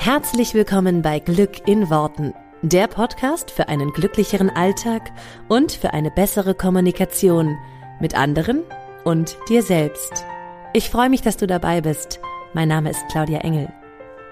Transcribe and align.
Herzlich 0.00 0.54
willkommen 0.54 1.02
bei 1.02 1.18
Glück 1.18 1.66
in 1.66 1.90
Worten, 1.90 2.32
der 2.62 2.86
Podcast 2.86 3.50
für 3.50 3.68
einen 3.68 3.92
glücklicheren 3.92 4.48
Alltag 4.48 5.10
und 5.48 5.72
für 5.72 5.92
eine 5.92 6.12
bessere 6.12 6.54
Kommunikation 6.54 7.58
mit 8.00 8.14
anderen 8.14 8.62
und 9.02 9.36
dir 9.48 9.60
selbst. 9.64 10.24
Ich 10.72 10.88
freue 10.88 11.10
mich, 11.10 11.22
dass 11.22 11.36
du 11.36 11.48
dabei 11.48 11.80
bist. 11.80 12.20
Mein 12.54 12.68
Name 12.68 12.90
ist 12.90 13.02
Claudia 13.10 13.40
Engel. 13.40 13.72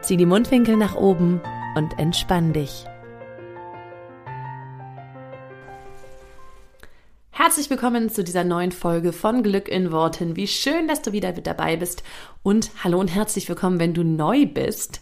Zieh 0.03 0.17
die 0.17 0.25
Mundwinkel 0.25 0.77
nach 0.77 0.95
oben 0.95 1.43
und 1.75 1.99
entspann 1.99 2.53
dich. 2.53 2.85
Herzlich 7.33 7.69
willkommen 7.69 8.09
zu 8.09 8.23
dieser 8.23 8.45
neuen 8.45 8.73
Folge 8.73 9.13
von 9.13 9.43
Glück 9.43 9.69
in 9.69 9.91
Worten. 9.91 10.37
Wie 10.37 10.47
schön, 10.47 10.87
dass 10.87 11.03
du 11.03 11.11
wieder 11.11 11.33
mit 11.33 11.49
dabei 11.49 11.77
bist 11.77 12.05
und 12.45 12.71
hallo 12.85 13.01
und 13.01 13.09
herzlich 13.09 13.49
willkommen, 13.49 13.81
wenn 13.81 13.95
du 13.95 14.05
neu 14.05 14.47
bist. 14.47 15.01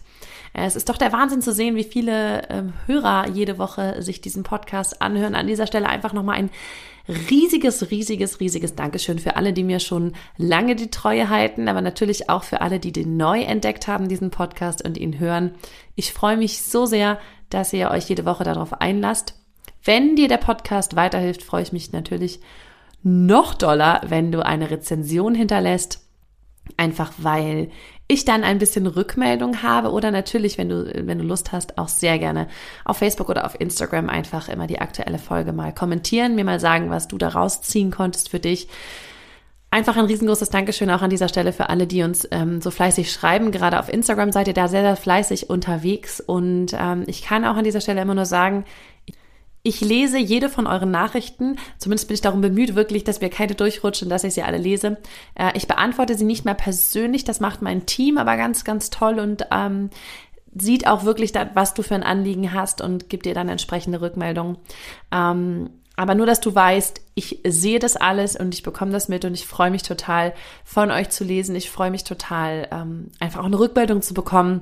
Es 0.57 0.77
ist 0.77 0.87
doch 0.87 0.97
der 0.97 1.11
Wahnsinn 1.11 1.41
zu 1.41 1.51
sehen, 1.51 1.75
wie 1.75 1.83
viele 1.83 2.49
ähm, 2.49 2.73
Hörer 2.85 3.27
jede 3.27 3.57
Woche 3.57 4.01
sich 4.01 4.21
diesen 4.21 4.43
Podcast 4.43 5.01
anhören. 5.01 5.35
An 5.35 5.47
dieser 5.47 5.67
Stelle 5.67 5.89
einfach 5.89 6.13
nochmal 6.13 6.37
ein 6.37 6.49
riesiges, 7.29 7.91
riesiges, 7.91 8.39
riesiges 8.39 8.73
Dankeschön 8.73 9.19
für 9.19 9.35
alle, 9.35 9.51
die 9.51 9.65
mir 9.65 9.81
schon 9.81 10.13
lange 10.37 10.77
die 10.77 10.89
Treue 10.89 11.29
halten, 11.29 11.67
aber 11.67 11.81
natürlich 11.81 12.29
auch 12.29 12.43
für 12.43 12.61
alle, 12.61 12.79
die 12.79 12.93
den 12.93 13.17
neu 13.17 13.41
entdeckt 13.41 13.87
haben, 13.87 14.07
diesen 14.07 14.31
Podcast 14.31 14.83
und 14.83 14.97
ihn 14.97 15.19
hören. 15.19 15.51
Ich 15.95 16.13
freue 16.13 16.37
mich 16.37 16.61
so 16.61 16.85
sehr, 16.85 17.19
dass 17.49 17.73
ihr 17.73 17.91
euch 17.91 18.07
jede 18.07 18.23
Woche 18.23 18.45
darauf 18.45 18.79
einlasst. 18.79 19.35
Wenn 19.83 20.15
dir 20.15 20.29
der 20.29 20.37
Podcast 20.37 20.95
weiterhilft, 20.95 21.43
freue 21.43 21.63
ich 21.63 21.73
mich 21.73 21.91
natürlich 21.91 22.39
noch 23.03 23.55
doller, 23.55 24.01
wenn 24.07 24.31
du 24.31 24.43
eine 24.43 24.71
Rezension 24.71 25.35
hinterlässt. 25.35 26.01
Einfach 26.77 27.13
weil 27.17 27.69
ich 28.07 28.23
dann 28.23 28.43
ein 28.43 28.59
bisschen 28.59 28.85
Rückmeldung 28.85 29.63
habe 29.63 29.91
oder 29.91 30.11
natürlich, 30.11 30.57
wenn 30.57 30.69
du, 30.69 31.07
wenn 31.07 31.17
du 31.17 31.23
Lust 31.23 31.51
hast, 31.51 31.77
auch 31.77 31.87
sehr 31.87 32.19
gerne 32.19 32.47
auf 32.83 32.97
Facebook 32.97 33.29
oder 33.29 33.45
auf 33.45 33.59
Instagram 33.59 34.09
einfach 34.09 34.47
immer 34.47 34.67
die 34.67 34.79
aktuelle 34.79 35.17
Folge 35.17 35.53
mal 35.53 35.73
kommentieren, 35.73 36.35
mir 36.35 36.45
mal 36.45 36.59
sagen, 36.59 36.91
was 36.91 37.07
du 37.07 37.17
da 37.17 37.29
rausziehen 37.29 37.89
konntest 37.89 38.29
für 38.29 38.39
dich. 38.39 38.67
Einfach 39.71 39.97
ein 39.97 40.05
riesengroßes 40.05 40.51
Dankeschön 40.51 40.89
auch 40.89 41.01
an 41.01 41.09
dieser 41.09 41.27
Stelle 41.27 41.51
für 41.51 41.67
alle, 41.67 41.87
die 41.87 42.03
uns 42.03 42.25
ähm, 42.31 42.61
so 42.61 42.71
fleißig 42.71 43.11
schreiben. 43.11 43.51
Gerade 43.51 43.79
auf 43.79 43.91
Instagram 43.91 44.31
seid 44.31 44.47
ihr 44.47 44.53
da 44.53 44.67
sehr, 44.67 44.83
sehr 44.83 44.95
fleißig 44.95 45.49
unterwegs. 45.49 46.21
Und 46.21 46.73
ähm, 46.79 47.03
ich 47.07 47.23
kann 47.23 47.43
auch 47.43 47.57
an 47.57 47.65
dieser 47.65 47.81
Stelle 47.81 48.01
immer 48.01 48.15
nur 48.15 48.25
sagen, 48.25 48.63
ich 49.65 49.81
lese 49.81 50.19
jede 50.19 50.47
von 50.47 50.67
euren 50.67 50.91
Nachrichten. 50.91 51.57
Zumindest 51.79 52.07
bin 52.07 52.13
ich 52.13 52.21
darum 52.21 52.39
bemüht, 52.39 52.75
wirklich, 52.75 53.03
dass 53.03 53.19
wir 53.19 53.29
keine 53.31 53.55
durchrutschen, 53.55 54.09
dass 54.09 54.23
ich 54.23 54.35
sie 54.35 54.43
alle 54.43 54.59
lese. 54.59 54.97
Äh, 55.33 55.51
ich 55.55 55.67
beantworte 55.67 56.15
sie 56.15 56.23
nicht 56.23 56.45
mehr 56.45 56.53
persönlich. 56.53 57.23
Das 57.23 57.39
macht 57.39 57.63
mein 57.63 57.87
Team 57.87 58.19
aber 58.19 58.37
ganz, 58.37 58.63
ganz 58.63 58.91
toll 58.91 59.19
und 59.19 59.47
ähm, 59.51 59.89
sieht 60.53 60.85
auch 60.85 61.03
wirklich, 61.03 61.31
da, 61.31 61.49
was 61.55 61.73
du 61.73 61.81
für 61.81 61.95
ein 61.95 62.03
Anliegen 62.03 62.53
hast 62.53 62.79
und 62.79 63.09
gibt 63.09 63.25
dir 63.25 63.33
dann 63.33 63.49
entsprechende 63.49 64.01
Rückmeldungen. 64.01 64.57
Ähm, 65.11 65.71
aber 65.95 66.13
nur, 66.13 66.27
dass 66.27 66.41
du 66.41 66.53
weißt, 66.53 67.01
ich 67.15 67.39
sehe 67.47 67.79
das 67.79 67.95
alles 67.95 68.35
und 68.35 68.53
ich 68.53 68.61
bekomme 68.61 68.91
das 68.91 69.07
mit 69.07 69.25
und 69.25 69.33
ich 69.33 69.47
freue 69.47 69.71
mich 69.71 69.81
total, 69.81 70.35
von 70.63 70.91
euch 70.91 71.09
zu 71.09 71.23
lesen. 71.23 71.55
Ich 71.55 71.71
freue 71.71 71.89
mich 71.89 72.03
total, 72.03 72.67
ähm, 72.71 73.09
einfach 73.19 73.39
auch 73.39 73.45
eine 73.45 73.57
Rückmeldung 73.57 74.03
zu 74.03 74.13
bekommen 74.13 74.61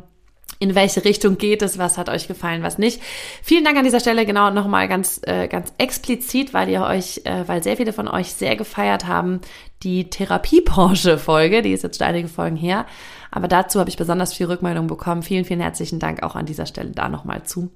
in 0.63 0.75
welche 0.75 1.03
Richtung 1.03 1.37
geht 1.37 1.61
es, 1.61 1.77
was 1.77 1.97
hat 1.97 2.07
euch 2.07 2.27
gefallen, 2.27 2.63
was 2.63 2.77
nicht. 2.77 3.01
Vielen 3.43 3.65
Dank 3.65 3.77
an 3.77 3.83
dieser 3.83 3.99
Stelle 3.99 4.25
genau 4.25 4.49
nochmal 4.49 4.87
ganz, 4.87 5.19
äh, 5.23 5.49
ganz 5.49 5.73
explizit, 5.77 6.53
weil 6.53 6.69
ihr 6.69 6.83
euch, 6.83 7.21
äh, 7.25 7.43
weil 7.47 7.61
sehr 7.61 7.75
viele 7.75 7.91
von 7.91 8.07
euch 8.07 8.31
sehr 8.33 8.55
gefeiert 8.55 9.05
haben, 9.05 9.41
die 9.83 10.09
Therapiebranche-Folge, 10.09 11.61
die 11.61 11.73
ist 11.73 11.83
jetzt 11.83 11.97
schon 11.97 12.07
einige 12.07 12.29
Folgen 12.29 12.55
her, 12.55 12.85
aber 13.29 13.49
dazu 13.49 13.79
habe 13.79 13.89
ich 13.89 13.97
besonders 13.97 14.33
viel 14.33 14.45
Rückmeldung 14.45 14.87
bekommen. 14.87 15.21
Vielen, 15.21 15.43
vielen 15.43 15.59
herzlichen 15.59 15.99
Dank 15.99 16.23
auch 16.23 16.35
an 16.35 16.45
dieser 16.45 16.65
Stelle 16.65 16.91
da 16.91 17.09
nochmal 17.09 17.43
zu. 17.43 17.69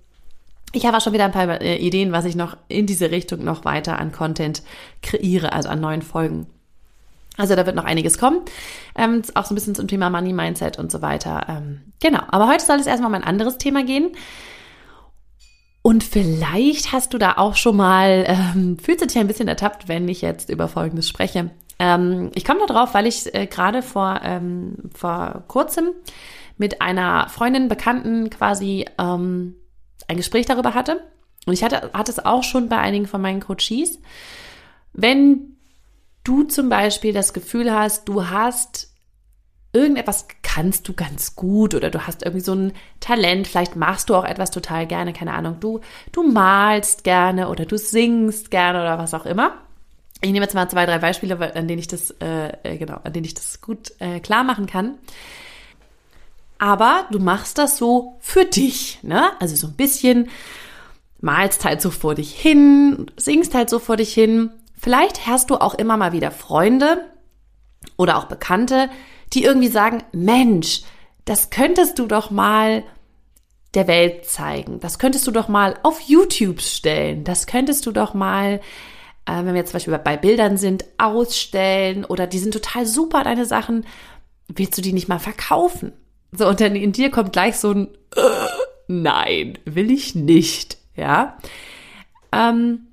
Ich 0.71 0.85
habe 0.85 0.95
auch 0.95 1.01
schon 1.01 1.13
wieder 1.13 1.25
ein 1.25 1.31
paar 1.31 1.61
äh, 1.61 1.75
Ideen, 1.75 2.13
was 2.13 2.23
ich 2.23 2.35
noch 2.35 2.55
in 2.69 2.85
diese 2.85 3.11
Richtung 3.11 3.43
noch 3.43 3.65
weiter 3.65 3.99
an 3.99 4.13
Content 4.13 4.63
kreiere, 5.01 5.51
also 5.51 5.67
an 5.67 5.81
neuen 5.81 6.01
Folgen. 6.01 6.47
Also 7.37 7.55
da 7.55 7.65
wird 7.65 7.75
noch 7.75 7.85
einiges 7.85 8.17
kommen. 8.17 8.41
Ähm, 8.95 9.21
auch 9.35 9.45
so 9.45 9.53
ein 9.53 9.55
bisschen 9.55 9.75
zum 9.75 9.87
Thema 9.87 10.09
Money 10.09 10.33
Mindset 10.33 10.79
und 10.79 10.91
so 10.91 11.01
weiter. 11.01 11.45
Ähm, 11.47 11.93
genau. 12.01 12.21
Aber 12.29 12.47
heute 12.47 12.65
soll 12.65 12.79
es 12.79 12.87
erstmal 12.87 13.09
um 13.09 13.15
ein 13.15 13.23
anderes 13.23 13.57
Thema 13.57 13.83
gehen. 13.83 14.11
Und 15.83 16.03
vielleicht 16.03 16.91
hast 16.91 17.13
du 17.13 17.17
da 17.17 17.37
auch 17.37 17.55
schon 17.55 17.77
mal, 17.77 18.25
ähm, 18.27 18.77
fühlst 18.77 19.01
du 19.01 19.07
dich 19.07 19.17
ein 19.17 19.27
bisschen 19.27 19.47
ertappt, 19.47 19.87
wenn 19.87 20.09
ich 20.09 20.21
jetzt 20.21 20.49
über 20.49 20.67
Folgendes 20.67 21.07
spreche. 21.07 21.51
Ähm, 21.79 22.31
ich 22.33 22.43
komme 22.43 22.59
da 22.59 22.73
drauf, 22.73 22.93
weil 22.93 23.05
ich 23.05 23.33
äh, 23.33 23.45
gerade 23.45 23.81
vor, 23.81 24.19
ähm, 24.23 24.75
vor 24.93 25.43
kurzem 25.47 25.91
mit 26.57 26.81
einer 26.81 27.29
Freundin, 27.29 27.67
Bekannten 27.67 28.29
quasi 28.29 28.85
ähm, 28.97 29.55
ein 30.07 30.17
Gespräch 30.17 30.47
darüber 30.47 30.73
hatte. 30.73 31.03
Und 31.45 31.53
ich 31.53 31.63
hatte, 31.63 31.91
hatte 31.93 32.11
es 32.11 32.25
auch 32.25 32.43
schon 32.43 32.67
bei 32.67 32.77
einigen 32.77 33.05
von 33.05 33.21
meinen 33.21 33.39
Coaches. 33.39 33.99
Wenn 34.91 35.56
du 36.27 36.43
zum 36.43 36.69
Beispiel 36.69 37.13
das 37.13 37.33
Gefühl 37.33 37.73
hast, 37.73 38.07
du 38.09 38.29
hast 38.29 38.93
irgendetwas 39.73 40.27
kannst 40.41 40.87
du 40.87 40.93
ganz 40.93 41.35
gut 41.35 41.75
oder 41.75 41.89
du 41.89 42.07
hast 42.07 42.23
irgendwie 42.23 42.43
so 42.43 42.53
ein 42.53 42.73
Talent, 42.99 43.47
vielleicht 43.47 43.75
machst 43.75 44.09
du 44.09 44.15
auch 44.15 44.25
etwas 44.25 44.51
total 44.51 44.87
gerne, 44.87 45.13
keine 45.13 45.33
Ahnung, 45.33 45.57
du, 45.59 45.81
du 46.11 46.23
malst 46.23 47.03
gerne 47.03 47.49
oder 47.49 47.65
du 47.65 47.77
singst 47.77 48.49
gerne 48.49 48.81
oder 48.81 48.97
was 48.97 49.13
auch 49.13 49.25
immer. 49.25 49.53
Ich 50.21 50.31
nehme 50.31 50.43
jetzt 50.43 50.55
mal 50.55 50.67
zwei, 50.67 50.87
drei 50.87 50.97
Beispiele, 50.97 51.55
an 51.55 51.67
denen 51.67 51.79
ich 51.79 51.87
das, 51.87 52.11
äh, 52.21 52.47
äh, 52.63 52.77
genau, 52.77 52.99
an 53.03 53.13
denen 53.13 53.25
ich 53.25 53.35
das 53.35 53.61
gut 53.61 53.93
äh, 53.99 54.19
klar 54.19 54.43
machen 54.43 54.65
kann. 54.65 54.95
Aber 56.57 57.05
du 57.11 57.19
machst 57.19 57.59
das 57.59 57.77
so 57.77 58.17
für 58.19 58.45
dich, 58.45 58.97
ne? 59.03 59.31
Also 59.39 59.55
so 59.55 59.67
ein 59.67 59.75
bisschen 59.75 60.29
malst 61.21 61.65
halt 61.65 61.83
so 61.83 61.91
vor 61.91 62.15
dich 62.15 62.33
hin, 62.33 63.11
singst 63.15 63.53
halt 63.53 63.69
so 63.69 63.77
vor 63.77 63.95
dich 63.95 64.11
hin 64.11 64.49
Vielleicht 64.77 65.27
hast 65.27 65.49
du 65.49 65.55
auch 65.55 65.73
immer 65.73 65.97
mal 65.97 66.13
wieder 66.13 66.31
Freunde 66.31 67.03
oder 67.97 68.17
auch 68.17 68.25
Bekannte, 68.25 68.89
die 69.33 69.43
irgendwie 69.43 69.67
sagen, 69.67 70.03
Mensch, 70.13 70.83
das 71.25 71.49
könntest 71.49 71.99
du 71.99 72.05
doch 72.05 72.31
mal 72.31 72.83
der 73.73 73.87
Welt 73.87 74.25
zeigen. 74.25 74.79
Das 74.79 74.99
könntest 74.99 75.27
du 75.27 75.31
doch 75.31 75.47
mal 75.47 75.77
auf 75.83 75.99
YouTube 76.01 76.61
stellen. 76.61 77.23
Das 77.23 77.47
könntest 77.47 77.85
du 77.85 77.91
doch 77.91 78.13
mal, 78.13 78.61
äh, 79.25 79.35
wenn 79.35 79.47
wir 79.47 79.55
jetzt 79.55 79.71
zum 79.71 79.77
Beispiel 79.77 79.97
bei 79.97 80.15
Bildern 80.15 80.57
sind, 80.57 80.85
ausstellen 80.97 82.05
oder 82.05 82.27
die 82.27 82.39
sind 82.39 82.53
total 82.53 82.85
super, 82.85 83.23
deine 83.23 83.45
Sachen. 83.45 83.85
Willst 84.47 84.77
du 84.77 84.81
die 84.81 84.93
nicht 84.93 85.09
mal 85.09 85.19
verkaufen? 85.19 85.91
So, 86.31 86.47
und 86.47 86.61
dann 86.61 86.75
in 86.75 86.91
dir 86.91 87.11
kommt 87.11 87.33
gleich 87.33 87.57
so 87.57 87.71
ein, 87.71 87.87
äh, 88.15 88.47
nein, 88.87 89.57
will 89.65 89.91
ich 89.91 90.15
nicht, 90.15 90.77
ja. 90.95 91.37
Ähm, 92.31 92.86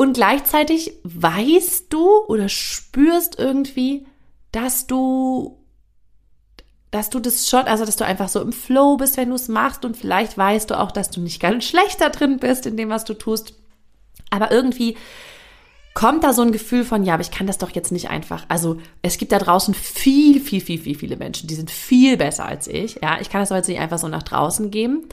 und 0.00 0.12
gleichzeitig 0.12 0.92
weißt 1.02 1.92
du 1.92 2.24
oder 2.28 2.48
spürst 2.48 3.36
irgendwie, 3.36 4.06
dass 4.52 4.86
du, 4.86 5.58
dass 6.92 7.10
du 7.10 7.18
das 7.18 7.48
schon, 7.48 7.62
also 7.62 7.84
dass 7.84 7.96
du 7.96 8.04
einfach 8.04 8.28
so 8.28 8.40
im 8.40 8.52
Flow 8.52 8.96
bist, 8.96 9.16
wenn 9.16 9.30
du 9.30 9.34
es 9.34 9.48
machst 9.48 9.84
und 9.84 9.96
vielleicht 9.96 10.38
weißt 10.38 10.70
du 10.70 10.78
auch, 10.78 10.92
dass 10.92 11.10
du 11.10 11.20
nicht 11.20 11.40
ganz 11.40 11.64
schlecht 11.68 12.00
da 12.00 12.10
drin 12.10 12.38
bist 12.38 12.64
in 12.64 12.76
dem, 12.76 12.90
was 12.90 13.04
du 13.04 13.14
tust. 13.14 13.54
Aber 14.30 14.52
irgendwie 14.52 14.96
kommt 15.94 16.22
da 16.22 16.32
so 16.32 16.42
ein 16.42 16.52
Gefühl 16.52 16.84
von, 16.84 17.02
ja, 17.02 17.14
aber 17.14 17.22
ich 17.22 17.32
kann 17.32 17.48
das 17.48 17.58
doch 17.58 17.70
jetzt 17.70 17.90
nicht 17.90 18.08
einfach. 18.08 18.44
Also 18.46 18.78
es 19.02 19.18
gibt 19.18 19.32
da 19.32 19.40
draußen 19.40 19.74
viel, 19.74 20.40
viel, 20.40 20.60
viel, 20.60 20.78
viel, 20.78 20.94
viele 20.94 21.16
Menschen, 21.16 21.48
die 21.48 21.56
sind 21.56 21.72
viel 21.72 22.16
besser 22.16 22.44
als 22.44 22.68
ich. 22.68 23.00
Ja, 23.02 23.20
ich 23.20 23.30
kann 23.30 23.40
das 23.40 23.48
doch 23.48 23.56
jetzt 23.56 23.68
nicht 23.68 23.80
einfach 23.80 23.98
so 23.98 24.06
nach 24.06 24.22
draußen 24.22 24.70
geben. 24.70 25.08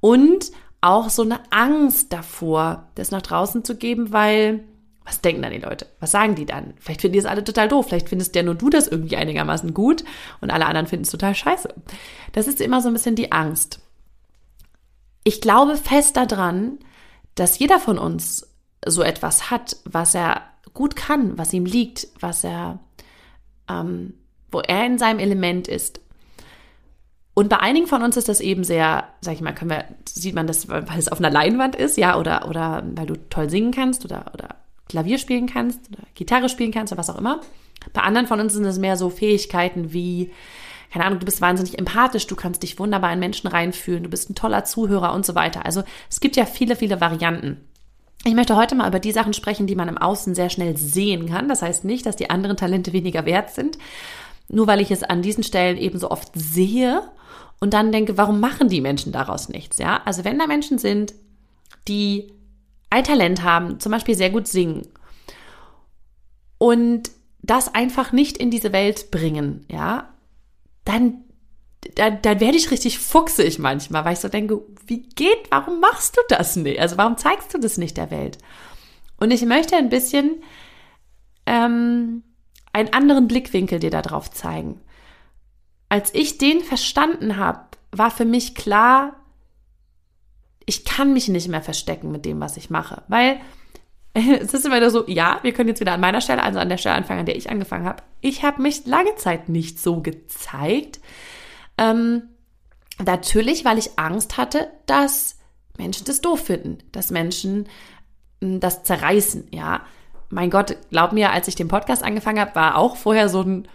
Und 0.00 0.50
auch 0.84 1.08
so 1.10 1.22
eine 1.22 1.40
Angst 1.50 2.12
davor, 2.12 2.88
das 2.94 3.10
nach 3.10 3.22
draußen 3.22 3.64
zu 3.64 3.76
geben, 3.76 4.12
weil 4.12 4.64
was 5.04 5.20
denken 5.20 5.42
dann 5.42 5.52
die 5.52 5.58
Leute? 5.58 5.86
Was 6.00 6.12
sagen 6.12 6.34
die 6.34 6.46
dann? 6.46 6.74
Vielleicht 6.78 7.02
finden 7.02 7.12
die 7.12 7.18
es 7.18 7.26
alle 7.26 7.44
total 7.44 7.68
doof. 7.68 7.86
Vielleicht 7.88 8.08
findest 8.08 8.34
ja 8.34 8.42
nur 8.42 8.54
du 8.54 8.70
das 8.70 8.86
irgendwie 8.86 9.16
einigermaßen 9.16 9.74
gut 9.74 10.02
und 10.40 10.50
alle 10.50 10.66
anderen 10.66 10.86
finden 10.86 11.04
es 11.04 11.10
total 11.10 11.34
scheiße. 11.34 11.74
Das 12.32 12.46
ist 12.46 12.60
immer 12.60 12.80
so 12.80 12.88
ein 12.88 12.94
bisschen 12.94 13.14
die 13.14 13.30
Angst. 13.30 13.80
Ich 15.22 15.40
glaube 15.40 15.76
fest 15.76 16.16
daran, 16.16 16.78
dass 17.34 17.58
jeder 17.58 17.80
von 17.80 17.98
uns 17.98 18.48
so 18.86 19.02
etwas 19.02 19.50
hat, 19.50 19.76
was 19.84 20.14
er 20.14 20.42
gut 20.72 20.96
kann, 20.96 21.36
was 21.36 21.52
ihm 21.52 21.66
liegt, 21.66 22.08
was 22.20 22.44
er, 22.44 22.80
ähm, 23.68 24.14
wo 24.50 24.60
er 24.60 24.86
in 24.86 24.98
seinem 24.98 25.18
Element 25.18 25.68
ist. 25.68 26.00
Und 27.34 27.48
bei 27.48 27.58
einigen 27.58 27.88
von 27.88 28.02
uns 28.02 28.16
ist 28.16 28.28
das 28.28 28.40
eben 28.40 28.62
sehr, 28.62 29.08
sag 29.20 29.34
ich 29.34 29.40
mal, 29.40 29.54
können 29.54 29.70
wir, 29.70 29.84
sieht 30.08 30.36
man 30.36 30.46
das, 30.46 30.68
weil 30.68 30.86
es 30.96 31.08
auf 31.08 31.18
einer 31.18 31.30
Leinwand 31.30 31.74
ist, 31.74 31.96
ja, 31.96 32.16
oder, 32.16 32.48
oder 32.48 32.84
weil 32.94 33.06
du 33.06 33.16
toll 33.28 33.50
singen 33.50 33.72
kannst 33.72 34.04
oder, 34.04 34.30
oder 34.32 34.56
Klavier 34.88 35.18
spielen 35.18 35.46
kannst 35.46 35.80
oder 35.90 36.04
Gitarre 36.14 36.48
spielen 36.48 36.70
kannst 36.70 36.92
oder 36.92 37.00
was 37.00 37.10
auch 37.10 37.18
immer. 37.18 37.40
Bei 37.92 38.02
anderen 38.02 38.28
von 38.28 38.40
uns 38.40 38.52
sind 38.52 38.64
es 38.64 38.78
mehr 38.78 38.96
so 38.96 39.10
Fähigkeiten 39.10 39.92
wie, 39.92 40.30
keine 40.92 41.06
Ahnung, 41.06 41.18
du 41.18 41.26
bist 41.26 41.40
wahnsinnig 41.40 41.76
empathisch, 41.76 42.28
du 42.28 42.36
kannst 42.36 42.62
dich 42.62 42.78
wunderbar 42.78 43.12
in 43.12 43.18
Menschen 43.18 43.48
reinfühlen, 43.48 44.04
du 44.04 44.10
bist 44.10 44.30
ein 44.30 44.36
toller 44.36 44.64
Zuhörer 44.64 45.12
und 45.12 45.26
so 45.26 45.34
weiter. 45.34 45.66
Also 45.66 45.82
es 46.08 46.20
gibt 46.20 46.36
ja 46.36 46.46
viele, 46.46 46.76
viele 46.76 47.00
Varianten. 47.00 47.68
Ich 48.24 48.34
möchte 48.34 48.56
heute 48.56 48.74
mal 48.74 48.88
über 48.88 49.00
die 49.00 49.12
Sachen 49.12 49.34
sprechen, 49.34 49.66
die 49.66 49.74
man 49.74 49.88
im 49.88 49.98
Außen 49.98 50.34
sehr 50.34 50.48
schnell 50.48 50.76
sehen 50.76 51.28
kann. 51.28 51.48
Das 51.48 51.60
heißt 51.60 51.84
nicht, 51.84 52.06
dass 52.06 52.16
die 52.16 52.30
anderen 52.30 52.56
Talente 52.56 52.92
weniger 52.92 53.26
wert 53.26 53.50
sind. 53.50 53.76
Nur 54.48 54.66
weil 54.66 54.80
ich 54.80 54.90
es 54.90 55.02
an 55.02 55.22
diesen 55.22 55.44
Stellen 55.44 55.76
eben 55.78 55.98
so 55.98 56.10
oft 56.10 56.30
sehe 56.34 57.02
und 57.60 57.72
dann 57.72 57.92
denke, 57.92 58.18
warum 58.18 58.40
machen 58.40 58.68
die 58.68 58.80
Menschen 58.80 59.12
daraus 59.12 59.48
nichts? 59.48 59.78
Ja, 59.78 60.02
also 60.04 60.24
wenn 60.24 60.38
da 60.38 60.46
Menschen 60.46 60.78
sind, 60.78 61.14
die 61.88 62.32
ein 62.90 63.04
Talent 63.04 63.42
haben, 63.42 63.80
zum 63.80 63.92
Beispiel 63.92 64.14
sehr 64.14 64.30
gut 64.30 64.46
singen 64.46 64.86
und 66.58 67.10
das 67.42 67.74
einfach 67.74 68.12
nicht 68.12 68.38
in 68.38 68.50
diese 68.50 68.72
Welt 68.72 69.10
bringen, 69.10 69.66
ja, 69.70 70.08
dann, 70.84 71.24
dann, 71.94 72.20
dann 72.22 72.40
werde 72.40 72.56
ich 72.56 72.70
richtig 72.70 72.98
fuchsig 72.98 73.58
manchmal, 73.58 74.04
weil 74.04 74.14
ich 74.14 74.20
so 74.20 74.28
denke, 74.28 74.60
wie 74.86 75.02
geht, 75.02 75.50
warum 75.50 75.80
machst 75.80 76.16
du 76.16 76.20
das 76.28 76.56
nicht? 76.56 76.78
Also 76.80 76.96
warum 76.96 77.16
zeigst 77.16 77.52
du 77.54 77.58
das 77.58 77.78
nicht 77.78 77.96
der 77.96 78.10
Welt? 78.10 78.38
Und 79.18 79.30
ich 79.30 79.44
möchte 79.44 79.76
ein 79.76 79.88
bisschen 79.88 80.42
ähm, 81.46 82.22
einen 82.74 82.92
anderen 82.92 83.28
Blickwinkel 83.28 83.78
dir 83.78 83.90
darauf 83.90 84.30
zeigen. 84.30 84.80
Als 85.88 86.12
ich 86.12 86.38
den 86.38 86.60
verstanden 86.60 87.36
habe, 87.36 87.60
war 87.92 88.10
für 88.10 88.24
mich 88.24 88.54
klar, 88.54 89.14
ich 90.66 90.84
kann 90.84 91.12
mich 91.12 91.28
nicht 91.28 91.48
mehr 91.48 91.62
verstecken 91.62 92.10
mit 92.10 92.24
dem, 92.24 92.40
was 92.40 92.56
ich 92.56 92.70
mache, 92.70 93.02
weil 93.08 93.40
es 94.14 94.52
ist 94.52 94.66
immer 94.66 94.90
so, 94.90 95.06
ja, 95.06 95.38
wir 95.42 95.52
können 95.52 95.68
jetzt 95.68 95.80
wieder 95.80 95.92
an 95.92 96.00
meiner 96.00 96.20
Stelle, 96.20 96.42
also 96.42 96.58
an 96.58 96.68
der 96.68 96.78
Stelle 96.78 96.96
anfangen, 96.96 97.20
an 97.20 97.26
der 97.26 97.36
ich 97.36 97.48
angefangen 97.48 97.86
habe. 97.86 98.02
Ich 98.20 98.42
habe 98.42 98.60
mich 98.60 98.86
lange 98.86 99.14
Zeit 99.16 99.48
nicht 99.48 99.78
so 99.78 100.00
gezeigt. 100.00 101.00
Ähm, 101.78 102.22
natürlich, 103.04 103.64
weil 103.64 103.78
ich 103.78 103.98
Angst 103.98 104.36
hatte, 104.36 104.70
dass 104.86 105.38
Menschen 105.78 106.06
das 106.06 106.20
doof 106.20 106.44
finden, 106.44 106.78
dass 106.90 107.10
Menschen 107.10 107.68
hm, 108.40 108.58
das 108.58 108.82
zerreißen, 108.82 109.46
ja 109.52 109.82
mein 110.30 110.50
Gott, 110.50 110.76
glaub 110.90 111.12
mir, 111.12 111.32
als 111.32 111.48
ich 111.48 111.54
den 111.54 111.68
Podcast 111.68 112.02
angefangen 112.02 112.40
habe, 112.40 112.54
war 112.54 112.76
auch 112.76 112.96
vorher 112.96 113.28
so 113.28 113.42
ein, 113.42 113.68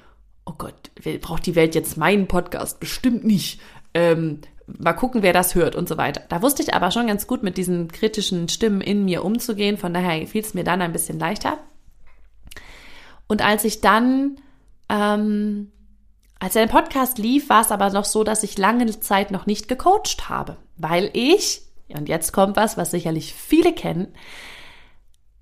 oh 0.46 0.54
Gott, 0.58 0.92
braucht 1.22 1.46
die 1.46 1.56
Welt 1.56 1.76
jetzt 1.76 1.98
meinen 1.98 2.28
Podcast? 2.28 2.80
Bestimmt 2.80 3.24
nicht. 3.24 3.62
Ähm, 3.94 4.42
mal 4.78 4.94
gucken, 4.94 5.24
wer 5.24 5.34
das 5.34 5.56
hört 5.56 5.76
und 5.76 5.88
so 5.88 5.98
weiter. 5.98 6.22
Da 6.30 6.42
wusste 6.42 6.62
ich 6.62 6.74
aber 6.74 6.92
schon 6.92 7.08
ganz 7.08 7.28
gut 7.28 7.44
mit 7.44 7.58
diesen 7.58 7.92
kritischen 7.92 8.50
Stimmen 8.50 8.82
in 8.82 9.06
mir 9.06 9.24
umzugehen. 9.24 9.78
Von 9.78 9.94
daher 9.94 10.26
fiel 10.28 10.42
es 10.42 10.54
mir 10.54 10.64
dann 10.64 10.82
ein 10.82 10.92
bisschen 10.92 11.20
leichter. 11.20 11.58
Und 13.28 13.44
als 13.44 13.64
ich 13.64 13.82
dann, 13.82 14.38
ähm, 14.90 15.72
als 16.40 16.54
der 16.54 16.68
Podcast 16.68 17.18
lief, 17.18 17.50
war 17.50 17.62
es 17.62 17.72
aber 17.72 17.90
noch 17.92 18.06
so, 18.06 18.24
dass 18.24 18.44
ich 18.44 18.58
lange 18.58 19.00
Zeit 19.00 19.32
noch 19.32 19.46
nicht 19.46 19.68
gecoacht 19.68 20.30
habe, 20.30 20.58
weil 20.78 21.10
ich, 21.14 21.62
und 21.90 22.10
jetzt 22.10 22.34
kommt 22.34 22.56
was, 22.56 22.78
was 22.78 22.92
sicherlich 22.92 23.34
viele 23.34 23.74
kennen, 23.74 24.14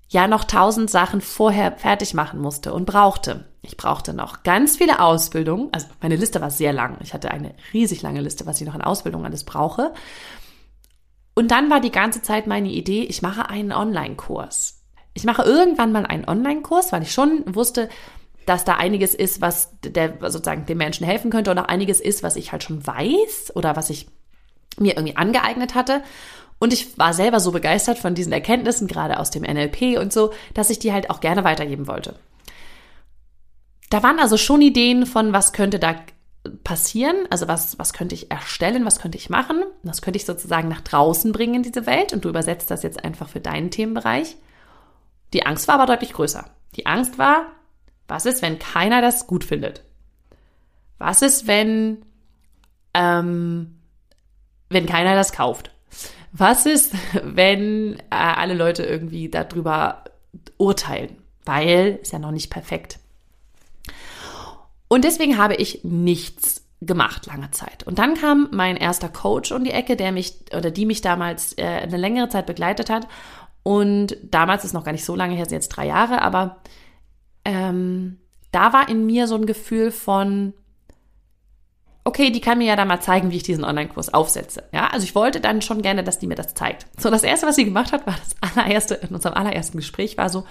ja 0.08 0.26
noch 0.26 0.44
tausend 0.44 0.90
Sachen 0.90 1.20
vorher 1.20 1.72
fertig 1.72 2.14
machen 2.14 2.40
musste 2.40 2.72
und 2.72 2.86
brauchte. 2.86 3.44
Ich 3.62 3.76
brauchte 3.76 4.14
noch 4.14 4.42
ganz 4.42 4.76
viele 4.76 5.00
Ausbildungen. 5.00 5.68
Also 5.72 5.86
meine 6.00 6.16
Liste 6.16 6.40
war 6.40 6.50
sehr 6.50 6.72
lang. 6.72 6.96
Ich 7.02 7.12
hatte 7.12 7.30
eine 7.30 7.54
riesig 7.72 8.02
lange 8.02 8.20
Liste, 8.20 8.46
was 8.46 8.60
ich 8.60 8.66
noch 8.66 8.74
an 8.74 8.82
Ausbildung 8.82 9.24
alles 9.24 9.44
brauche. 9.44 9.92
Und 11.34 11.50
dann 11.50 11.70
war 11.70 11.80
die 11.80 11.92
ganze 11.92 12.22
Zeit 12.22 12.46
meine 12.46 12.70
Idee, 12.70 13.02
ich 13.02 13.22
mache 13.22 13.48
einen 13.48 13.72
Online-Kurs. 13.72 14.82
Ich 15.14 15.24
mache 15.24 15.42
irgendwann 15.42 15.92
mal 15.92 16.06
einen 16.06 16.28
Online-Kurs, 16.28 16.90
weil 16.92 17.02
ich 17.02 17.12
schon 17.12 17.54
wusste, 17.54 17.88
dass 18.46 18.64
da 18.64 18.74
einiges 18.74 19.14
ist, 19.14 19.40
was 19.40 19.78
der 19.82 20.14
sozusagen 20.30 20.64
den 20.64 20.78
Menschen 20.78 21.04
helfen 21.04 21.30
könnte 21.30 21.50
und 21.50 21.58
auch 21.58 21.66
einiges 21.66 22.00
ist, 22.00 22.22
was 22.22 22.36
ich 22.36 22.50
halt 22.50 22.64
schon 22.64 22.86
weiß 22.86 23.52
oder 23.54 23.76
was 23.76 23.90
ich 23.90 24.08
mir 24.78 24.96
irgendwie 24.96 25.16
angeeignet 25.16 25.74
hatte. 25.74 26.02
Und 26.58 26.72
ich 26.72 26.98
war 26.98 27.12
selber 27.12 27.40
so 27.40 27.52
begeistert 27.52 27.98
von 27.98 28.14
diesen 28.14 28.32
Erkenntnissen, 28.32 28.88
gerade 28.88 29.20
aus 29.20 29.30
dem 29.30 29.42
NLP 29.42 29.98
und 29.98 30.12
so, 30.12 30.32
dass 30.54 30.70
ich 30.70 30.78
die 30.78 30.92
halt 30.92 31.10
auch 31.10 31.20
gerne 31.20 31.44
weitergeben 31.44 31.86
wollte. 31.86 32.16
Da 33.90 34.02
waren 34.02 34.18
also 34.18 34.36
schon 34.36 34.60
Ideen 34.60 35.06
von, 35.06 35.32
was 35.32 35.52
könnte 35.52 35.78
da 35.78 35.96
passieren, 36.64 37.26
also 37.30 37.48
was, 37.48 37.78
was 37.78 37.92
könnte 37.92 38.14
ich 38.14 38.30
erstellen, 38.30 38.84
was 38.84 39.00
könnte 39.00 39.18
ich 39.18 39.30
machen, 39.30 39.62
was 39.82 40.02
könnte 40.02 40.18
ich 40.18 40.24
sozusagen 40.24 40.68
nach 40.68 40.80
draußen 40.80 41.32
bringen 41.32 41.56
in 41.56 41.62
diese 41.62 41.86
Welt 41.86 42.12
und 42.12 42.24
du 42.24 42.28
übersetzt 42.28 42.70
das 42.70 42.82
jetzt 42.82 43.04
einfach 43.04 43.28
für 43.28 43.40
deinen 43.40 43.70
Themenbereich. 43.70 44.36
Die 45.32 45.44
Angst 45.46 45.68
war 45.68 45.74
aber 45.76 45.86
deutlich 45.86 46.12
größer. 46.12 46.44
Die 46.76 46.86
Angst 46.86 47.18
war, 47.18 47.46
was 48.06 48.24
ist, 48.26 48.42
wenn 48.42 48.58
keiner 48.58 49.02
das 49.02 49.26
gut 49.26 49.44
findet? 49.44 49.84
Was 50.96 51.22
ist, 51.22 51.46
wenn, 51.46 52.04
ähm, 52.94 53.78
wenn 54.70 54.86
keiner 54.86 55.14
das 55.14 55.32
kauft? 55.32 55.70
Was 56.32 56.66
ist, 56.66 56.94
wenn 57.22 57.98
äh, 57.98 58.02
alle 58.10 58.54
Leute 58.54 58.84
irgendwie 58.84 59.28
darüber 59.28 60.04
urteilen? 60.56 61.16
Weil 61.44 61.98
ist 62.02 62.12
ja 62.12 62.18
noch 62.18 62.32
nicht 62.32 62.50
perfekt. 62.50 62.98
Und 64.88 65.04
deswegen 65.04 65.38
habe 65.38 65.54
ich 65.54 65.84
nichts 65.84 66.64
gemacht 66.80 67.26
lange 67.26 67.50
Zeit. 67.50 67.82
Und 67.84 67.98
dann 67.98 68.14
kam 68.14 68.48
mein 68.52 68.76
erster 68.76 69.08
Coach 69.08 69.52
um 69.52 69.64
die 69.64 69.72
Ecke, 69.72 69.96
der 69.96 70.12
mich 70.12 70.34
oder 70.56 70.70
die 70.70 70.86
mich 70.86 71.00
damals 71.00 71.56
äh, 71.58 71.64
eine 71.64 71.96
längere 71.96 72.28
Zeit 72.28 72.46
begleitet 72.46 72.88
hat. 72.88 73.08
Und 73.62 74.16
damals 74.22 74.64
ist 74.64 74.72
noch 74.72 74.84
gar 74.84 74.92
nicht 74.92 75.04
so 75.04 75.14
lange 75.14 75.34
her, 75.34 75.44
sind 75.44 75.56
jetzt 75.56 75.68
drei 75.70 75.86
Jahre, 75.86 76.22
aber 76.22 76.58
ähm, 77.44 78.18
da 78.52 78.72
war 78.72 78.88
in 78.88 79.04
mir 79.04 79.26
so 79.26 79.34
ein 79.34 79.46
Gefühl 79.46 79.90
von, 79.90 80.54
okay, 82.08 82.30
die 82.30 82.40
kann 82.40 82.56
mir 82.56 82.66
ja 82.66 82.76
dann 82.76 82.88
mal 82.88 83.00
zeigen, 83.00 83.30
wie 83.30 83.36
ich 83.36 83.42
diesen 83.42 83.64
Online-Kurs 83.64 84.14
aufsetze. 84.14 84.64
Ja, 84.72 84.88
also 84.88 85.04
ich 85.04 85.14
wollte 85.14 85.40
dann 85.40 85.60
schon 85.60 85.82
gerne, 85.82 86.02
dass 86.02 86.18
die 86.18 86.26
mir 86.26 86.36
das 86.36 86.54
zeigt. 86.54 86.86
So, 86.98 87.10
das 87.10 87.22
erste, 87.22 87.46
was 87.46 87.56
sie 87.56 87.66
gemacht 87.66 87.92
hat, 87.92 88.06
war 88.06 88.16
das 88.16 88.56
allererste, 88.56 88.94
in 88.94 89.14
unserem 89.14 89.34
allerersten 89.34 89.76
Gespräch 89.76 90.16
war 90.16 90.30
so, 90.30 90.44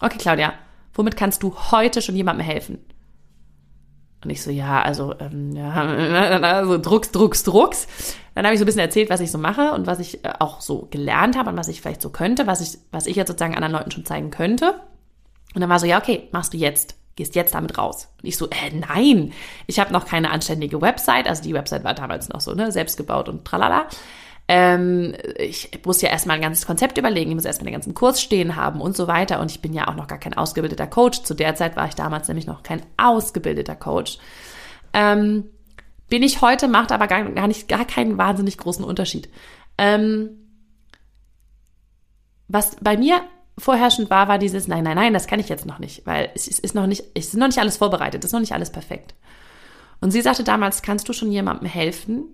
okay, 0.00 0.16
Claudia, 0.16 0.54
womit 0.94 1.16
kannst 1.16 1.42
du 1.42 1.54
heute 1.70 2.00
schon 2.00 2.16
jemandem 2.16 2.46
helfen? 2.46 2.78
Und 4.24 4.30
ich 4.30 4.42
so, 4.42 4.50
ja, 4.50 4.80
also, 4.80 5.14
ähm, 5.20 5.54
ja, 5.54 5.74
also 5.74 6.78
Drucks, 6.78 7.12
Drucks, 7.12 7.44
Drucks. 7.44 7.86
Dann 8.34 8.46
habe 8.46 8.54
ich 8.54 8.58
so 8.58 8.64
ein 8.64 8.66
bisschen 8.66 8.80
erzählt, 8.80 9.10
was 9.10 9.20
ich 9.20 9.30
so 9.30 9.36
mache 9.36 9.72
und 9.72 9.86
was 9.86 10.00
ich 10.00 10.24
äh, 10.24 10.32
auch 10.38 10.62
so 10.62 10.88
gelernt 10.90 11.36
habe 11.36 11.50
und 11.50 11.58
was 11.58 11.68
ich 11.68 11.82
vielleicht 11.82 12.00
so 12.00 12.08
könnte, 12.08 12.46
was 12.46 12.62
ich, 12.62 12.78
was 12.92 13.06
ich 13.06 13.16
jetzt 13.16 13.28
sozusagen 13.28 13.54
anderen 13.54 13.74
Leuten 13.74 13.90
schon 13.90 14.06
zeigen 14.06 14.30
könnte. 14.30 14.80
Und 15.54 15.60
dann 15.60 15.68
war 15.68 15.78
so, 15.78 15.86
ja, 15.86 15.98
okay, 15.98 16.28
machst 16.32 16.54
du 16.54 16.56
jetzt 16.56 16.97
gehst 17.18 17.34
jetzt 17.34 17.54
damit 17.54 17.76
raus. 17.76 18.08
Und 18.22 18.28
ich 18.28 18.36
so, 18.36 18.46
äh, 18.46 18.70
nein, 18.72 19.32
ich 19.66 19.80
habe 19.80 19.92
noch 19.92 20.06
keine 20.06 20.30
anständige 20.30 20.80
Website. 20.80 21.26
Also 21.26 21.42
die 21.42 21.52
Website 21.52 21.84
war 21.84 21.92
damals 21.92 22.28
noch 22.28 22.40
so, 22.40 22.54
ne, 22.54 22.70
selbst 22.72 22.96
gebaut 22.96 23.28
und 23.28 23.44
tralala. 23.44 23.88
Ähm, 24.46 25.14
ich 25.36 25.70
muss 25.84 26.00
ja 26.00 26.08
erstmal 26.08 26.36
ein 26.36 26.42
ganzes 26.42 26.64
Konzept 26.64 26.96
überlegen, 26.96 27.30
ich 27.30 27.34
muss 27.34 27.44
erstmal 27.44 27.66
den 27.66 27.74
ganzen 27.74 27.92
Kurs 27.92 28.22
stehen 28.22 28.54
haben 28.54 28.80
und 28.80 28.96
so 28.96 29.08
weiter. 29.08 29.40
Und 29.40 29.50
ich 29.50 29.60
bin 29.60 29.74
ja 29.74 29.88
auch 29.88 29.96
noch 29.96 30.06
gar 30.06 30.18
kein 30.18 30.34
ausgebildeter 30.34 30.86
Coach. 30.86 31.24
Zu 31.24 31.34
der 31.34 31.56
Zeit 31.56 31.76
war 31.76 31.86
ich 31.88 31.94
damals 31.94 32.28
nämlich 32.28 32.46
noch 32.46 32.62
kein 32.62 32.82
ausgebildeter 32.96 33.74
Coach. 33.74 34.18
Ähm, 34.94 35.44
bin 36.08 36.22
ich 36.22 36.40
heute, 36.40 36.68
macht 36.68 36.92
aber 36.92 37.08
gar, 37.08 37.24
gar 37.24 37.48
nicht, 37.48 37.68
gar 37.68 37.84
keinen 37.84 38.16
wahnsinnig 38.16 38.56
großen 38.56 38.84
Unterschied. 38.84 39.28
Ähm, 39.76 40.30
was 42.46 42.76
bei 42.80 42.96
mir 42.96 43.20
vorherrschend 43.58 44.10
war, 44.10 44.28
war 44.28 44.38
dieses, 44.38 44.68
nein, 44.68 44.84
nein, 44.84 44.96
nein, 44.96 45.12
das 45.12 45.26
kann 45.26 45.40
ich 45.40 45.48
jetzt 45.48 45.66
noch 45.66 45.78
nicht, 45.78 46.06
weil 46.06 46.30
es 46.34 46.46
ist 46.46 46.74
noch 46.74 46.86
nicht, 46.86 47.04
es 47.14 47.28
ist 47.28 47.36
noch 47.36 47.48
nicht 47.48 47.58
alles 47.58 47.76
vorbereitet, 47.76 48.22
es 48.24 48.28
ist 48.28 48.32
noch 48.32 48.40
nicht 48.40 48.52
alles 48.52 48.70
perfekt. 48.70 49.14
Und 50.00 50.12
sie 50.12 50.22
sagte 50.22 50.44
damals, 50.44 50.82
kannst 50.82 51.08
du 51.08 51.12
schon 51.12 51.32
jemandem 51.32 51.66
helfen? 51.66 52.24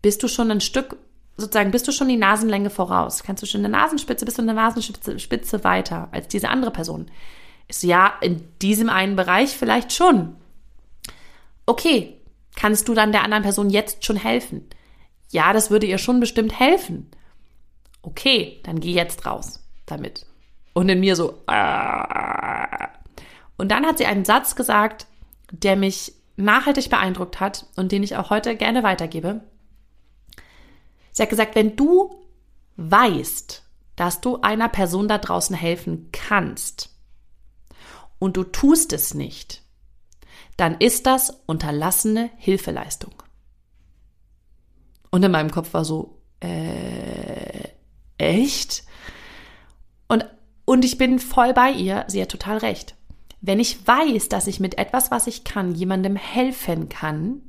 Bist 0.00 0.22
du 0.22 0.28
schon 0.28 0.50
ein 0.50 0.60
Stück, 0.60 0.96
sozusagen, 1.36 1.72
bist 1.72 1.88
du 1.88 1.92
schon 1.92 2.08
die 2.08 2.16
Nasenlänge 2.16 2.70
voraus? 2.70 3.22
Kannst 3.22 3.42
du 3.42 3.46
schon 3.46 3.60
eine 3.60 3.68
Nasenspitze, 3.68 4.24
bist 4.24 4.38
du 4.38 4.42
eine 4.42 4.54
Nasenspitze 4.54 5.18
Spitze 5.18 5.64
weiter 5.64 6.08
als 6.12 6.28
diese 6.28 6.48
andere 6.48 6.70
Person? 6.70 7.10
Ist 7.68 7.82
ja, 7.82 8.12
in 8.20 8.44
diesem 8.60 8.88
einen 8.88 9.16
Bereich 9.16 9.50
vielleicht 9.50 9.92
schon. 9.92 10.36
Okay, 11.66 12.20
kannst 12.54 12.88
du 12.88 12.94
dann 12.94 13.12
der 13.12 13.24
anderen 13.24 13.42
Person 13.42 13.70
jetzt 13.70 14.04
schon 14.04 14.16
helfen? 14.16 14.68
Ja, 15.30 15.52
das 15.52 15.70
würde 15.70 15.86
ihr 15.86 15.98
schon 15.98 16.20
bestimmt 16.20 16.58
helfen. 16.58 17.10
Okay, 18.02 18.60
dann 18.64 18.80
geh 18.80 18.92
jetzt 18.92 19.26
raus 19.26 19.61
damit. 19.92 20.26
Und 20.72 20.88
in 20.88 21.00
mir 21.00 21.16
so. 21.16 21.42
Aah. 21.46 22.90
Und 23.56 23.68
dann 23.70 23.86
hat 23.86 23.98
sie 23.98 24.06
einen 24.06 24.24
Satz 24.24 24.56
gesagt, 24.56 25.06
der 25.52 25.76
mich 25.76 26.14
nachhaltig 26.36 26.88
beeindruckt 26.90 27.40
hat 27.40 27.66
und 27.76 27.92
den 27.92 28.02
ich 28.02 28.16
auch 28.16 28.30
heute 28.30 28.56
gerne 28.56 28.82
weitergebe. 28.82 29.42
Sie 31.12 31.22
hat 31.22 31.30
gesagt, 31.30 31.54
wenn 31.54 31.76
du 31.76 32.24
weißt, 32.76 33.62
dass 33.96 34.20
du 34.20 34.40
einer 34.40 34.68
Person 34.68 35.08
da 35.08 35.18
draußen 35.18 35.54
helfen 35.54 36.08
kannst 36.10 36.90
und 38.18 38.36
du 38.36 38.44
tust 38.44 38.92
es 38.94 39.12
nicht, 39.12 39.62
dann 40.56 40.78
ist 40.78 41.06
das 41.06 41.42
unterlassene 41.46 42.30
Hilfeleistung. 42.38 43.14
Und 45.10 45.22
in 45.22 45.30
meinem 45.30 45.50
Kopf 45.50 45.74
war 45.74 45.84
so, 45.84 46.18
äh, 46.40 47.68
echt? 48.16 48.84
Und, 50.12 50.26
und 50.66 50.84
ich 50.84 50.98
bin 50.98 51.18
voll 51.18 51.54
bei 51.54 51.70
ihr. 51.70 52.04
Sie 52.06 52.20
hat 52.20 52.28
total 52.28 52.58
recht. 52.58 52.96
Wenn 53.40 53.58
ich 53.58 53.86
weiß, 53.86 54.28
dass 54.28 54.46
ich 54.46 54.60
mit 54.60 54.76
etwas, 54.76 55.10
was 55.10 55.26
ich 55.26 55.42
kann, 55.42 55.74
jemandem 55.74 56.16
helfen 56.16 56.90
kann 56.90 57.40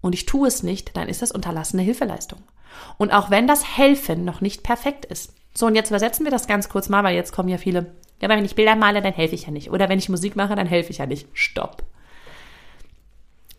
und 0.00 0.14
ich 0.14 0.24
tue 0.24 0.46
es 0.46 0.62
nicht, 0.62 0.96
dann 0.96 1.08
ist 1.08 1.20
das 1.20 1.32
unterlassene 1.32 1.82
Hilfeleistung. 1.82 2.38
Und 2.96 3.12
auch 3.12 3.28
wenn 3.28 3.48
das 3.48 3.76
Helfen 3.76 4.24
noch 4.24 4.40
nicht 4.40 4.62
perfekt 4.62 5.04
ist. 5.04 5.34
So, 5.52 5.66
und 5.66 5.74
jetzt 5.74 5.90
übersetzen 5.90 6.24
wir 6.24 6.30
das 6.30 6.46
ganz 6.46 6.68
kurz 6.68 6.88
mal, 6.88 7.02
weil 7.02 7.16
jetzt 7.16 7.32
kommen 7.32 7.48
ja 7.48 7.58
viele, 7.58 7.92
ja, 8.20 8.28
aber 8.28 8.36
wenn 8.36 8.44
ich 8.44 8.54
Bilder 8.54 8.76
male, 8.76 9.02
dann 9.02 9.12
helfe 9.12 9.34
ich 9.34 9.46
ja 9.46 9.50
nicht. 9.50 9.72
Oder 9.72 9.88
wenn 9.88 9.98
ich 9.98 10.08
Musik 10.08 10.36
mache, 10.36 10.54
dann 10.54 10.68
helfe 10.68 10.92
ich 10.92 10.98
ja 10.98 11.06
nicht. 11.06 11.26
Stopp. 11.32 11.82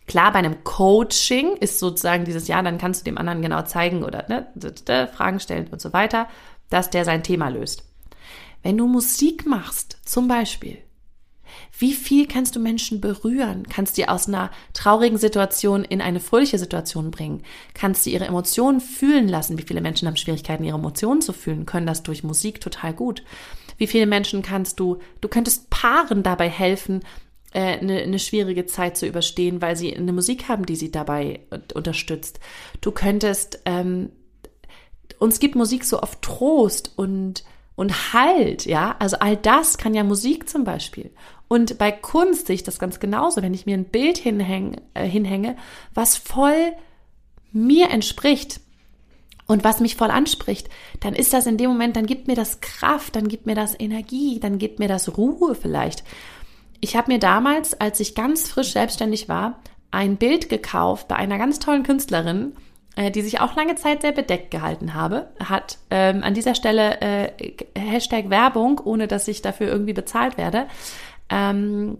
Klar, 0.06 0.32
bei 0.32 0.38
einem 0.38 0.64
Coaching 0.64 1.56
ist 1.56 1.80
sozusagen 1.80 2.24
dieses 2.24 2.48
Jahr, 2.48 2.62
dann 2.62 2.78
kannst 2.78 3.02
du 3.02 3.04
dem 3.04 3.18
anderen 3.18 3.42
genau 3.42 3.60
zeigen 3.60 4.04
oder 4.04 4.24
ne, 4.28 5.08
Fragen 5.14 5.38
stellen 5.38 5.68
und 5.68 5.82
so 5.82 5.92
weiter, 5.92 6.28
dass 6.70 6.88
der 6.88 7.04
sein 7.04 7.22
Thema 7.22 7.50
löst. 7.50 7.82
Wenn 8.66 8.78
du 8.78 8.88
Musik 8.88 9.46
machst, 9.46 9.96
zum 10.04 10.26
Beispiel, 10.26 10.78
wie 11.78 11.92
viel 11.92 12.26
kannst 12.26 12.56
du 12.56 12.58
Menschen 12.58 13.00
berühren? 13.00 13.68
Kannst 13.68 13.96
die 13.96 14.08
aus 14.08 14.26
einer 14.26 14.50
traurigen 14.72 15.18
Situation 15.18 15.84
in 15.84 16.00
eine 16.00 16.18
fröhliche 16.18 16.58
Situation 16.58 17.12
bringen? 17.12 17.44
Kannst 17.74 18.04
du 18.04 18.10
ihre 18.10 18.24
Emotionen 18.24 18.80
fühlen 18.80 19.28
lassen? 19.28 19.56
Wie 19.56 19.62
viele 19.62 19.80
Menschen 19.80 20.08
haben 20.08 20.16
Schwierigkeiten, 20.16 20.64
ihre 20.64 20.78
Emotionen 20.78 21.20
zu 21.22 21.32
fühlen? 21.32 21.64
Können 21.64 21.86
das 21.86 22.02
durch 22.02 22.24
Musik 22.24 22.60
total 22.60 22.92
gut? 22.92 23.22
Wie 23.78 23.86
viele 23.86 24.06
Menschen 24.06 24.42
kannst 24.42 24.80
du, 24.80 24.98
du 25.20 25.28
könntest 25.28 25.70
Paaren 25.70 26.24
dabei 26.24 26.48
helfen, 26.48 27.02
äh, 27.52 27.78
eine, 27.78 28.00
eine 28.00 28.18
schwierige 28.18 28.66
Zeit 28.66 28.96
zu 28.96 29.06
überstehen, 29.06 29.62
weil 29.62 29.76
sie 29.76 29.96
eine 29.96 30.12
Musik 30.12 30.48
haben, 30.48 30.66
die 30.66 30.74
sie 30.74 30.90
dabei 30.90 31.38
unterstützt. 31.72 32.40
Du 32.80 32.90
könntest, 32.90 33.60
ähm, 33.64 34.10
uns 35.20 35.38
gibt 35.38 35.54
Musik 35.54 35.84
so 35.84 36.02
oft 36.02 36.20
Trost 36.20 36.90
und 36.96 37.44
und 37.76 38.12
Halt, 38.12 38.64
ja, 38.64 38.96
also 38.98 39.18
all 39.18 39.36
das 39.36 39.78
kann 39.78 39.94
ja 39.94 40.02
Musik 40.02 40.48
zum 40.48 40.64
Beispiel. 40.64 41.10
Und 41.48 41.78
bei 41.78 41.92
Kunst 41.92 42.46
sehe 42.46 42.54
ich 42.54 42.64
das 42.64 42.78
ganz 42.78 42.98
genauso, 42.98 43.42
wenn 43.42 43.54
ich 43.54 43.66
mir 43.66 43.76
ein 43.76 43.84
Bild 43.84 44.18
hinhänge, 44.18 44.82
äh, 44.94 45.06
hinhänge 45.06 45.56
was 45.94 46.16
voll 46.16 46.72
mir 47.52 47.90
entspricht 47.90 48.60
und 49.46 49.62
was 49.62 49.80
mich 49.80 49.94
voll 49.94 50.10
anspricht, 50.10 50.68
dann 51.00 51.14
ist 51.14 51.32
das 51.32 51.46
in 51.46 51.56
dem 51.56 51.70
Moment, 51.70 51.96
dann 51.96 52.06
gibt 52.06 52.26
mir 52.26 52.34
das 52.34 52.60
Kraft, 52.60 53.14
dann 53.14 53.28
gibt 53.28 53.46
mir 53.46 53.54
das 53.54 53.78
Energie, 53.78 54.40
dann 54.40 54.58
gibt 54.58 54.80
mir 54.80 54.88
das 54.88 55.16
Ruhe 55.16 55.54
vielleicht. 55.54 56.02
Ich 56.80 56.96
habe 56.96 57.12
mir 57.12 57.18
damals, 57.18 57.78
als 57.80 58.00
ich 58.00 58.14
ganz 58.14 58.48
frisch 58.48 58.72
selbstständig 58.72 59.28
war, 59.28 59.60
ein 59.90 60.16
Bild 60.16 60.48
gekauft 60.48 61.08
bei 61.08 61.16
einer 61.16 61.38
ganz 61.38 61.58
tollen 61.58 61.84
Künstlerin, 61.84 62.54
äh, 62.96 63.10
die 63.10 63.22
sich 63.22 63.40
auch 63.40 63.54
lange 63.54 63.76
Zeit 63.76 64.02
sehr 64.02 64.12
bedeckt 64.12 64.50
gehalten 64.50 64.94
habe, 64.94 65.28
hat 65.38 65.78
ähm, 65.90 66.22
an 66.22 66.34
dieser 66.34 66.54
Stelle 66.54 67.00
äh, 67.00 67.30
Hashtag 67.78 68.30
Werbung, 68.30 68.80
ohne 68.82 69.06
dass 69.06 69.28
ich 69.28 69.42
dafür 69.42 69.68
irgendwie 69.68 69.92
bezahlt 69.92 70.36
werde. 70.38 70.66
Ähm, 71.28 71.98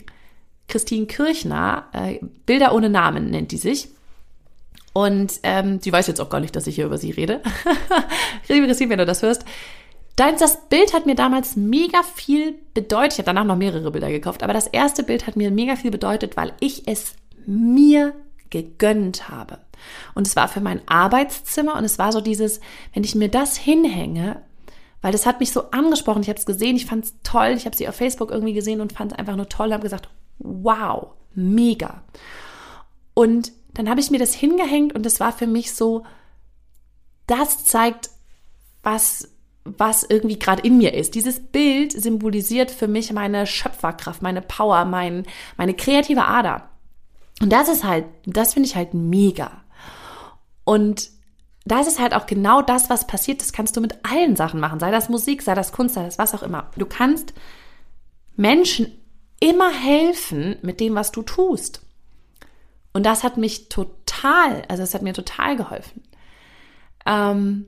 Christine 0.69 1.07
Kirchner, 1.07 1.85
äh, 1.93 2.19
Bilder 2.47 2.75
ohne 2.75 2.89
Namen 2.89 3.31
nennt 3.31 3.53
die 3.53 3.59
sich. 3.59 3.89
Und 4.95 5.41
ähm, 5.43 5.81
sie 5.81 5.93
weiß 5.93 6.07
jetzt 6.07 6.21
auch 6.21 6.31
gar 6.31 6.41
nicht, 6.41 6.57
dass 6.57 6.67
ich 6.67 6.77
hier 6.77 6.87
über 6.87 6.97
sie 6.97 7.11
rede. 7.11 7.43
Liebe 8.49 8.67
Christine, 8.67 8.91
wenn 8.91 8.99
du 8.99 9.07
das 9.07 9.23
hörst. 9.23 9.45
Das 10.17 10.69
Bild 10.71 10.95
hat 10.95 11.05
mir 11.05 11.15
damals 11.15 11.57
mega 11.57 12.03
viel 12.03 12.55
bedeutet. 12.73 13.13
Ich 13.13 13.19
habe 13.19 13.27
danach 13.27 13.45
noch 13.45 13.57
mehrere 13.57 13.91
Bilder 13.91 14.09
gekauft, 14.09 14.43
aber 14.43 14.55
das 14.55 14.67
erste 14.67 15.03
Bild 15.03 15.27
hat 15.27 15.37
mir 15.37 15.51
mega 15.51 15.77
viel 15.77 15.91
bedeutet, 15.91 16.39
weil 16.39 16.55
ich 16.61 16.89
es 16.89 17.15
mir 17.45 18.15
gegönnt 18.49 19.29
habe. 19.29 19.59
Und 20.15 20.27
es 20.27 20.37
war 20.37 20.49
für 20.49 20.61
mein 20.61 20.81
Arbeitszimmer 20.87 21.77
und 21.77 21.85
es 21.85 21.99
war 21.99 22.13
so 22.13 22.21
dieses, 22.21 22.61
wenn 22.95 23.05
ich 23.05 23.15
mir 23.15 23.29
das 23.29 23.57
hinhänge, 23.57 24.43
weil 25.03 25.13
das 25.13 25.27
hat 25.27 25.41
mich 25.41 25.53
so 25.53 25.71
angesprochen, 25.71 26.23
ich 26.23 26.29
habe 26.29 26.39
es 26.39 26.47
gesehen, 26.47 26.77
ich 26.77 26.87
fand 26.87 27.05
es 27.05 27.15
toll, 27.23 27.55
ich 27.57 27.67
habe 27.67 27.77
sie 27.77 27.89
auf 27.89 27.95
Facebook 27.95 28.31
irgendwie 28.31 28.55
gesehen 28.55 28.81
und 28.81 28.93
fand 28.93 29.13
es 29.13 29.19
einfach 29.19 29.37
nur 29.37 29.49
toll, 29.49 29.73
habe 29.73 29.83
gesagt, 29.83 30.09
wow, 30.39 31.09
mega. 31.35 32.03
Und 33.15 33.53
dann 33.75 33.89
habe 33.89 34.01
ich 34.01 34.11
mir 34.11 34.19
das 34.19 34.35
hingehängt 34.35 34.95
und 34.95 35.07
es 35.07 35.21
war 35.21 35.33
für 35.33 35.47
mich 35.47 35.75
so, 35.75 36.05
das 37.27 37.65
zeigt, 37.65 38.11
was 38.83 39.29
was 39.79 40.05
irgendwie 40.05 40.39
gerade 40.39 40.63
in 40.63 40.79
mir 40.79 40.95
ist. 40.95 41.15
Dieses 41.15 41.41
Bild 41.41 41.93
symbolisiert 41.93 42.71
für 42.71 42.89
mich 42.89 43.13
meine 43.13 43.47
Schöpferkraft, 43.47 44.23
meine 44.23 44.43
Power, 44.43 44.85
mein, 44.85 45.27
meine 45.57 45.75
kreative 45.75 46.25
Ader. 46.25 46.69
Und 47.41 47.53
das 47.53 47.69
ist 47.69 47.85
halt, 47.85 48.07
das 48.25 48.55
finde 48.55 48.69
ich 48.69 48.77
halt 48.77 48.95
mega. 48.95 49.65
Und 50.67 51.11
das 51.65 51.87
ist 51.87 51.99
halt 51.99 52.13
auch 52.13 52.27
genau 52.27 52.61
das, 52.61 52.91
was 52.91 53.07
passiert. 53.07 53.41
Das 53.41 53.53
kannst 53.53 53.77
du 53.77 53.81
mit 53.81 54.05
allen 54.05 54.37
Sachen 54.37 54.61
machen. 54.61 54.81
Sei 54.81 54.91
das 54.91 55.09
Musik, 55.09 55.41
sei 55.41 55.55
das 55.55 55.73
Kunst, 55.73 55.95
sei 55.95 56.05
das 56.05 56.19
was 56.19 56.35
auch 56.35 56.43
immer. 56.43 56.71
Du 56.77 56.87
kannst 56.87 57.33
Menschen 58.37 58.93
immer 59.41 59.71
helfen 59.71 60.57
mit 60.63 60.81
dem, 60.81 60.95
was 60.95 61.13
du 61.13 61.23
tust. 61.23 61.83
Und 62.93 63.07
das 63.07 63.25
hat 63.25 63.37
mich 63.37 63.69
total, 63.69 64.63
also 64.69 64.83
es 64.83 64.93
hat 64.93 65.03
mir 65.03 65.15
total 65.15 65.57
geholfen. 65.57 66.03
Ähm, 67.07 67.67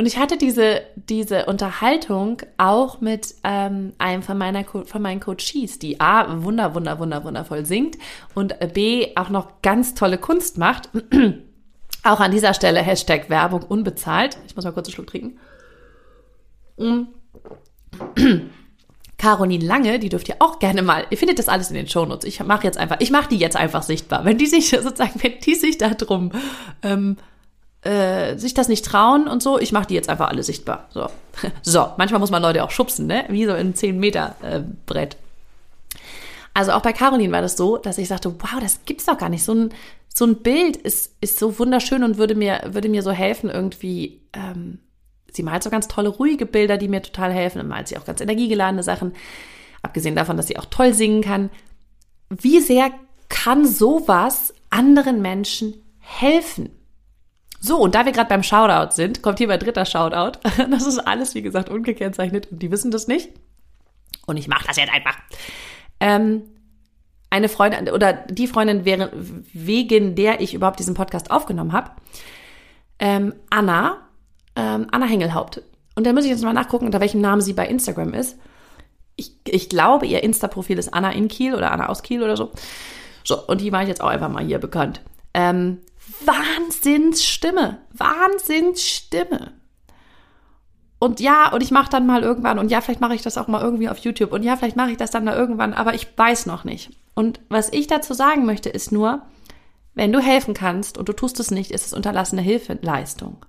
und 0.00 0.06
ich 0.06 0.16
hatte 0.16 0.38
diese, 0.38 0.80
diese 0.94 1.44
Unterhaltung 1.44 2.40
auch 2.56 3.02
mit 3.02 3.34
ähm, 3.44 3.92
einem 3.98 4.22
von, 4.22 4.38
meiner, 4.38 4.64
von 4.64 5.02
meinen 5.02 5.20
Coaches, 5.20 5.78
die 5.78 6.00
A, 6.00 6.42
wunder, 6.42 6.74
wunder, 6.74 6.98
wunder, 6.98 7.22
wundervoll 7.22 7.66
singt 7.66 7.98
und 8.34 8.54
B, 8.72 9.08
auch 9.16 9.28
noch 9.28 9.60
ganz 9.60 9.92
tolle 9.92 10.16
Kunst 10.16 10.56
macht. 10.56 10.88
auch 12.02 12.18
an 12.18 12.30
dieser 12.30 12.54
Stelle 12.54 12.80
Hashtag 12.80 13.28
Werbung 13.28 13.62
unbezahlt. 13.62 14.38
Ich 14.46 14.56
muss 14.56 14.64
mal 14.64 14.72
kurz 14.72 14.86
einen 14.86 14.94
Schluck 14.94 15.08
trinken. 15.08 15.38
Mm. 16.78 17.02
Caroline 19.18 19.66
Lange, 19.66 19.98
die 19.98 20.08
dürft 20.08 20.30
ihr 20.30 20.36
auch 20.38 20.60
gerne 20.60 20.80
mal, 20.80 21.04
ihr 21.10 21.18
findet 21.18 21.38
das 21.38 21.50
alles 21.50 21.68
in 21.68 21.74
den 21.74 21.88
Shownotes. 21.88 22.26
Ich 22.26 22.42
mache 22.42 22.64
jetzt 22.64 22.78
einfach, 22.78 22.96
ich 23.00 23.10
mache 23.10 23.28
die 23.28 23.36
jetzt 23.36 23.54
einfach 23.54 23.82
sichtbar. 23.82 24.24
Wenn 24.24 24.38
die 24.38 24.46
sich 24.46 24.70
sozusagen, 24.70 25.22
wenn 25.22 25.40
die 25.40 25.56
sich 25.56 25.76
da 25.76 25.90
drum 25.90 26.32
ähm, 26.82 27.18
äh, 27.82 28.36
sich 28.36 28.54
das 28.54 28.68
nicht 28.68 28.84
trauen 28.84 29.26
und 29.26 29.42
so, 29.42 29.58
ich 29.58 29.72
mache 29.72 29.86
die 29.86 29.94
jetzt 29.94 30.08
einfach 30.08 30.28
alle 30.28 30.42
sichtbar. 30.42 30.88
So. 30.90 31.08
so, 31.62 31.92
manchmal 31.96 32.20
muss 32.20 32.30
man 32.30 32.42
Leute 32.42 32.62
auch 32.62 32.70
schubsen, 32.70 33.06
ne? 33.06 33.24
Wie 33.28 33.46
so 33.46 33.52
ein 33.52 33.74
10 33.74 33.98
Meter 33.98 34.36
äh, 34.42 34.60
Brett. 34.86 35.16
Also 36.52 36.72
auch 36.72 36.82
bei 36.82 36.92
Caroline 36.92 37.32
war 37.32 37.42
das 37.42 37.56
so, 37.56 37.76
dass 37.76 37.98
ich 37.98 38.08
sagte, 38.08 38.34
wow, 38.38 38.60
das 38.60 38.80
gibt's 38.84 39.06
doch 39.06 39.16
gar 39.16 39.28
nicht. 39.28 39.44
So 39.44 39.54
ein, 39.54 39.70
so 40.12 40.26
ein 40.26 40.36
Bild 40.42 40.76
ist, 40.76 41.14
ist 41.20 41.38
so 41.38 41.58
wunderschön 41.58 42.02
und 42.02 42.18
würde 42.18 42.34
mir, 42.34 42.62
würde 42.66 42.88
mir 42.88 43.02
so 43.02 43.12
helfen, 43.12 43.48
irgendwie, 43.48 44.20
ähm, 44.32 44.80
sie 45.32 45.42
malt 45.42 45.62
so 45.62 45.70
ganz 45.70 45.88
tolle, 45.88 46.08
ruhige 46.08 46.46
Bilder, 46.46 46.76
die 46.76 46.88
mir 46.88 47.02
total 47.02 47.32
helfen. 47.32 47.60
Und 47.60 47.68
malt 47.68 47.88
sie 47.88 47.96
auch 47.96 48.04
ganz 48.04 48.20
energiegeladene 48.20 48.82
Sachen. 48.82 49.14
Abgesehen 49.82 50.16
davon, 50.16 50.36
dass 50.36 50.48
sie 50.48 50.58
auch 50.58 50.66
toll 50.66 50.92
singen 50.92 51.22
kann. 51.22 51.50
Wie 52.28 52.60
sehr 52.60 52.90
kann 53.28 53.66
sowas 53.66 54.52
anderen 54.68 55.22
Menschen 55.22 55.74
helfen? 55.98 56.79
So, 57.62 57.78
und 57.78 57.94
da 57.94 58.06
wir 58.06 58.12
gerade 58.12 58.28
beim 58.28 58.42
Shoutout 58.42 58.94
sind, 58.94 59.22
kommt 59.22 59.38
hier 59.38 59.46
mein 59.46 59.60
dritter 59.60 59.84
Shoutout. 59.84 60.38
Das 60.70 60.86
ist 60.86 60.98
alles, 60.98 61.34
wie 61.34 61.42
gesagt, 61.42 61.68
ungekennzeichnet 61.68 62.50
und 62.50 62.62
die 62.62 62.70
wissen 62.70 62.90
das 62.90 63.06
nicht. 63.06 63.30
Und 64.26 64.38
ich 64.38 64.48
mache 64.48 64.66
das 64.66 64.76
jetzt 64.76 64.92
einfach. 64.92 65.18
Ähm, 66.00 66.42
eine 67.28 67.48
Freundin 67.48 67.90
oder 67.90 68.12
die 68.12 68.46
Freundin, 68.46 68.84
wegen 68.84 70.14
der 70.14 70.40
ich 70.40 70.54
überhaupt 70.54 70.80
diesen 70.80 70.94
Podcast 70.94 71.30
aufgenommen 71.30 71.72
habe, 71.72 71.92
ähm, 72.98 73.34
Anna, 73.50 73.98
ähm, 74.56 74.88
Anna 74.90 75.06
Hengelhaupt. 75.06 75.62
Und 75.94 76.06
da 76.06 76.12
muss 76.12 76.24
ich 76.24 76.30
jetzt 76.30 76.42
mal 76.42 76.52
nachgucken, 76.52 76.86
unter 76.86 77.00
welchem 77.00 77.20
Namen 77.20 77.40
sie 77.40 77.52
bei 77.52 77.66
Instagram 77.66 78.14
ist. 78.14 78.38
Ich, 79.16 79.32
ich 79.44 79.68
glaube, 79.68 80.06
ihr 80.06 80.22
Insta-Profil 80.22 80.78
ist 80.78 80.94
Anna 80.94 81.12
in 81.12 81.28
Kiel 81.28 81.54
oder 81.54 81.72
Anna 81.72 81.88
aus 81.88 82.02
Kiel 82.02 82.22
oder 82.22 82.36
so. 82.36 82.52
So, 83.22 83.46
und 83.46 83.60
die 83.60 83.70
war 83.70 83.82
ich 83.82 83.88
jetzt 83.88 84.00
auch 84.00 84.08
einfach 84.08 84.30
mal 84.30 84.44
hier 84.44 84.58
bekannt. 84.58 85.02
Ähm, 85.34 85.78
Wahnsinnsstimme. 86.24 87.78
Wahnsinnsstimme. 87.92 89.52
Und 90.98 91.18
ja, 91.18 91.50
und 91.52 91.62
ich 91.62 91.70
mache 91.70 91.90
dann 91.90 92.06
mal 92.06 92.22
irgendwann, 92.22 92.58
und 92.58 92.70
ja, 92.70 92.82
vielleicht 92.82 93.00
mache 93.00 93.14
ich 93.14 93.22
das 93.22 93.38
auch 93.38 93.48
mal 93.48 93.62
irgendwie 93.62 93.88
auf 93.88 93.98
YouTube, 93.98 94.32
und 94.32 94.42
ja, 94.42 94.56
vielleicht 94.56 94.76
mache 94.76 94.90
ich 94.90 94.98
das 94.98 95.10
dann 95.10 95.24
mal 95.24 95.34
irgendwann, 95.34 95.72
aber 95.72 95.94
ich 95.94 96.06
weiß 96.16 96.44
noch 96.44 96.64
nicht. 96.64 96.90
Und 97.14 97.40
was 97.48 97.72
ich 97.72 97.86
dazu 97.86 98.12
sagen 98.12 98.44
möchte, 98.44 98.68
ist 98.68 98.92
nur, 98.92 99.22
wenn 99.94 100.12
du 100.12 100.20
helfen 100.20 100.52
kannst 100.52 100.98
und 100.98 101.08
du 101.08 101.14
tust 101.14 101.40
es 101.40 101.50
nicht, 101.50 101.70
ist 101.70 101.86
es 101.86 101.94
unterlassene 101.94 102.42
Hilfeleistung. 102.42 103.44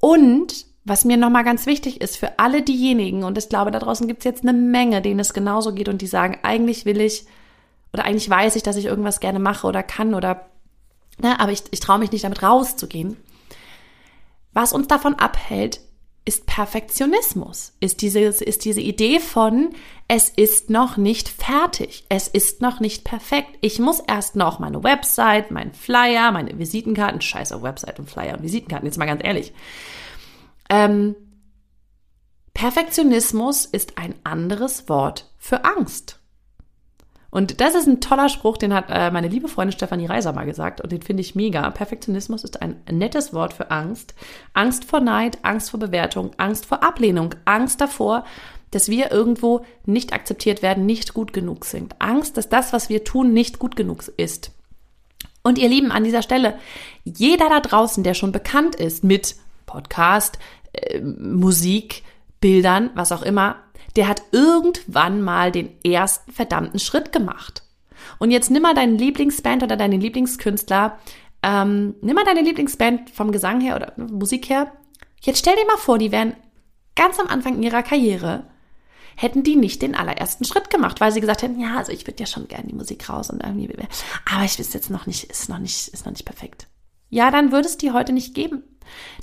Und 0.00 0.64
was 0.84 1.04
mir 1.04 1.18
nochmal 1.18 1.44
ganz 1.44 1.66
wichtig 1.66 2.00
ist 2.00 2.16
für 2.16 2.38
alle 2.38 2.62
diejenigen, 2.62 3.22
und 3.22 3.36
ich 3.36 3.50
glaube, 3.50 3.70
da 3.70 3.78
draußen 3.78 4.08
gibt 4.08 4.20
es 4.20 4.24
jetzt 4.24 4.42
eine 4.42 4.54
Menge, 4.54 5.02
denen 5.02 5.20
es 5.20 5.34
genauso 5.34 5.74
geht 5.74 5.90
und 5.90 6.00
die 6.00 6.06
sagen, 6.06 6.38
eigentlich 6.42 6.86
will 6.86 7.00
ich 7.00 7.26
oder 7.92 8.04
eigentlich 8.04 8.30
weiß 8.30 8.56
ich, 8.56 8.62
dass 8.62 8.76
ich 8.76 8.86
irgendwas 8.86 9.20
gerne 9.20 9.38
mache 9.38 9.66
oder 9.66 9.82
kann 9.82 10.14
oder 10.14 10.49
Ne, 11.22 11.38
aber 11.38 11.52
ich, 11.52 11.62
ich 11.70 11.80
traue 11.80 11.98
mich 11.98 12.12
nicht 12.12 12.24
damit 12.24 12.42
rauszugehen. 12.42 13.16
Was 14.52 14.72
uns 14.72 14.88
davon 14.88 15.14
abhält, 15.14 15.80
ist 16.24 16.46
Perfektionismus, 16.46 17.72
ist 17.80 18.02
diese, 18.02 18.20
ist 18.20 18.64
diese 18.64 18.80
Idee 18.80 19.20
von, 19.20 19.70
es 20.06 20.28
ist 20.28 20.70
noch 20.70 20.96
nicht 20.96 21.28
fertig, 21.28 22.04
es 22.08 22.28
ist 22.28 22.60
noch 22.60 22.78
nicht 22.78 23.04
perfekt. 23.04 23.58
Ich 23.62 23.78
muss 23.78 24.00
erst 24.00 24.36
noch 24.36 24.58
meine 24.58 24.84
Website, 24.84 25.50
meinen 25.50 25.72
Flyer, 25.72 26.30
meine 26.30 26.58
Visitenkarten, 26.58 27.20
scheiß 27.20 27.52
auf 27.52 27.62
Website 27.62 27.98
und 27.98 28.10
Flyer 28.10 28.34
und 28.36 28.42
Visitenkarten, 28.42 28.86
jetzt 28.86 28.98
mal 28.98 29.06
ganz 29.06 29.22
ehrlich. 29.24 29.52
Ähm, 30.68 31.16
Perfektionismus 32.54 33.64
ist 33.64 33.96
ein 33.96 34.14
anderes 34.22 34.88
Wort 34.88 35.32
für 35.38 35.64
Angst. 35.64 36.19
Und 37.30 37.60
das 37.60 37.74
ist 37.74 37.86
ein 37.86 38.00
toller 38.00 38.28
Spruch, 38.28 38.56
den 38.56 38.74
hat 38.74 38.86
äh, 38.88 39.10
meine 39.10 39.28
liebe 39.28 39.48
Freundin 39.48 39.72
Stefanie 39.72 40.06
Reiser 40.06 40.32
mal 40.32 40.46
gesagt 40.46 40.80
und 40.80 40.90
den 40.90 41.02
finde 41.02 41.20
ich 41.20 41.34
mega. 41.34 41.70
Perfektionismus 41.70 42.44
ist 42.44 42.60
ein 42.60 42.80
nettes 42.90 43.32
Wort 43.32 43.52
für 43.52 43.70
Angst. 43.70 44.14
Angst 44.52 44.84
vor 44.84 45.00
Neid, 45.00 45.38
Angst 45.42 45.70
vor 45.70 45.80
Bewertung, 45.80 46.32
Angst 46.38 46.66
vor 46.66 46.82
Ablehnung, 46.82 47.34
Angst 47.44 47.80
davor, 47.80 48.24
dass 48.72 48.88
wir 48.88 49.10
irgendwo 49.10 49.64
nicht 49.84 50.12
akzeptiert 50.12 50.62
werden, 50.62 50.86
nicht 50.86 51.14
gut 51.14 51.32
genug 51.32 51.64
sind. 51.64 51.94
Angst, 52.00 52.36
dass 52.36 52.48
das, 52.48 52.72
was 52.72 52.88
wir 52.88 53.04
tun, 53.04 53.32
nicht 53.32 53.58
gut 53.58 53.76
genug 53.76 54.04
ist. 54.16 54.52
Und 55.42 55.58
ihr 55.58 55.68
Lieben, 55.68 55.90
an 55.90 56.04
dieser 56.04 56.22
Stelle, 56.22 56.56
jeder 57.04 57.48
da 57.48 57.60
draußen, 57.60 58.04
der 58.04 58.14
schon 58.14 58.32
bekannt 58.32 58.74
ist 58.74 59.04
mit 59.04 59.36
Podcast, 59.66 60.38
äh, 60.72 61.00
Musik, 61.00 62.02
Bildern, 62.40 62.90
was 62.94 63.12
auch 63.12 63.22
immer, 63.22 63.56
der 63.96 64.08
hat 64.08 64.22
irgendwann 64.32 65.22
mal 65.22 65.52
den 65.52 65.70
ersten 65.84 66.32
verdammten 66.32 66.78
Schritt 66.78 67.12
gemacht. 67.12 67.64
Und 68.18 68.30
jetzt 68.30 68.50
nimm 68.50 68.62
mal 68.62 68.74
deinen 68.74 68.98
Lieblingsband 68.98 69.62
oder 69.62 69.76
deinen 69.76 70.00
Lieblingskünstler, 70.00 70.98
ähm, 71.42 71.94
nimm 72.02 72.14
mal 72.14 72.24
deine 72.24 72.42
Lieblingsband 72.42 73.10
vom 73.10 73.32
Gesang 73.32 73.60
her 73.60 73.76
oder 73.76 73.92
Musik 73.96 74.48
her. 74.48 74.72
Jetzt 75.20 75.38
stell 75.38 75.56
dir 75.56 75.66
mal 75.66 75.78
vor, 75.78 75.98
die 75.98 76.12
wären 76.12 76.34
ganz 76.94 77.18
am 77.18 77.28
Anfang 77.28 77.62
ihrer 77.62 77.82
Karriere, 77.82 78.44
hätten 79.16 79.42
die 79.42 79.56
nicht 79.56 79.82
den 79.82 79.94
allerersten 79.94 80.44
Schritt 80.44 80.70
gemacht, 80.70 81.00
weil 81.00 81.12
sie 81.12 81.20
gesagt 81.20 81.42
hätten, 81.42 81.60
ja, 81.60 81.76
also 81.76 81.92
ich 81.92 82.06
würde 82.06 82.20
ja 82.20 82.26
schon 82.26 82.48
gerne 82.48 82.68
die 82.68 82.74
Musik 82.74 83.08
raus 83.08 83.30
und 83.30 83.42
irgendwie, 83.42 83.70
aber 84.30 84.44
ich 84.44 84.58
weiß 84.58 84.72
jetzt 84.72 84.90
noch 84.90 85.06
nicht, 85.06 85.24
ist 85.24 85.48
noch 85.48 85.58
nicht, 85.58 85.88
ist 85.88 86.04
noch 86.04 86.12
nicht 86.12 86.24
perfekt. 86.24 86.68
Ja, 87.10 87.30
dann 87.30 87.52
würde 87.52 87.66
es 87.66 87.76
die 87.76 87.92
heute 87.92 88.12
nicht 88.12 88.34
geben. 88.34 88.62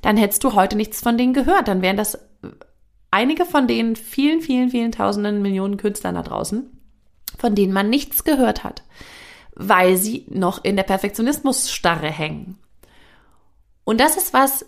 Dann 0.01 0.17
hättest 0.17 0.43
du 0.43 0.53
heute 0.53 0.75
nichts 0.75 1.01
von 1.01 1.17
denen 1.17 1.33
gehört. 1.33 1.67
Dann 1.67 1.81
wären 1.81 1.97
das 1.97 2.17
einige 3.17 3.45
von 3.45 3.67
den 3.67 3.95
vielen, 3.95 4.41
vielen, 4.41 4.69
vielen 4.69 4.91
tausenden 4.91 5.41
Millionen 5.41 5.77
Künstlern 5.77 6.13
da 6.13 6.21
draußen, 6.21 6.69
von 7.39 7.55
denen 7.55 7.73
man 7.73 7.89
nichts 7.89 8.23
gehört 8.23 8.63
hat, 8.63 8.83
weil 9.55 9.97
sie 9.97 10.27
noch 10.29 10.63
in 10.63 10.75
der 10.75 10.83
Perfektionismusstarre 10.83 12.11
hängen. 12.11 12.59
Und 13.85 13.99
das 13.99 14.17
ist 14.17 14.33
was, 14.33 14.67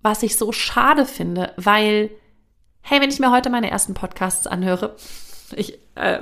was 0.00 0.22
ich 0.22 0.38
so 0.38 0.52
schade 0.52 1.04
finde, 1.04 1.52
weil, 1.58 2.10
hey, 2.80 2.98
wenn 3.02 3.10
ich 3.10 3.18
mir 3.18 3.30
heute 3.30 3.50
meine 3.50 3.70
ersten 3.70 3.92
Podcasts 3.92 4.46
anhöre, 4.46 4.96
ich, 5.54 5.78
äh, 5.94 6.20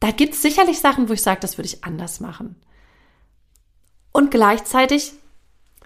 da 0.00 0.10
gibt 0.10 0.34
es 0.34 0.42
sicherlich 0.42 0.80
Sachen, 0.80 1.08
wo 1.08 1.12
ich 1.12 1.22
sage, 1.22 1.40
das 1.40 1.58
würde 1.58 1.68
ich 1.68 1.84
anders 1.84 2.18
machen. 2.18 2.56
Und 4.10 4.32
gleichzeitig, 4.32 5.12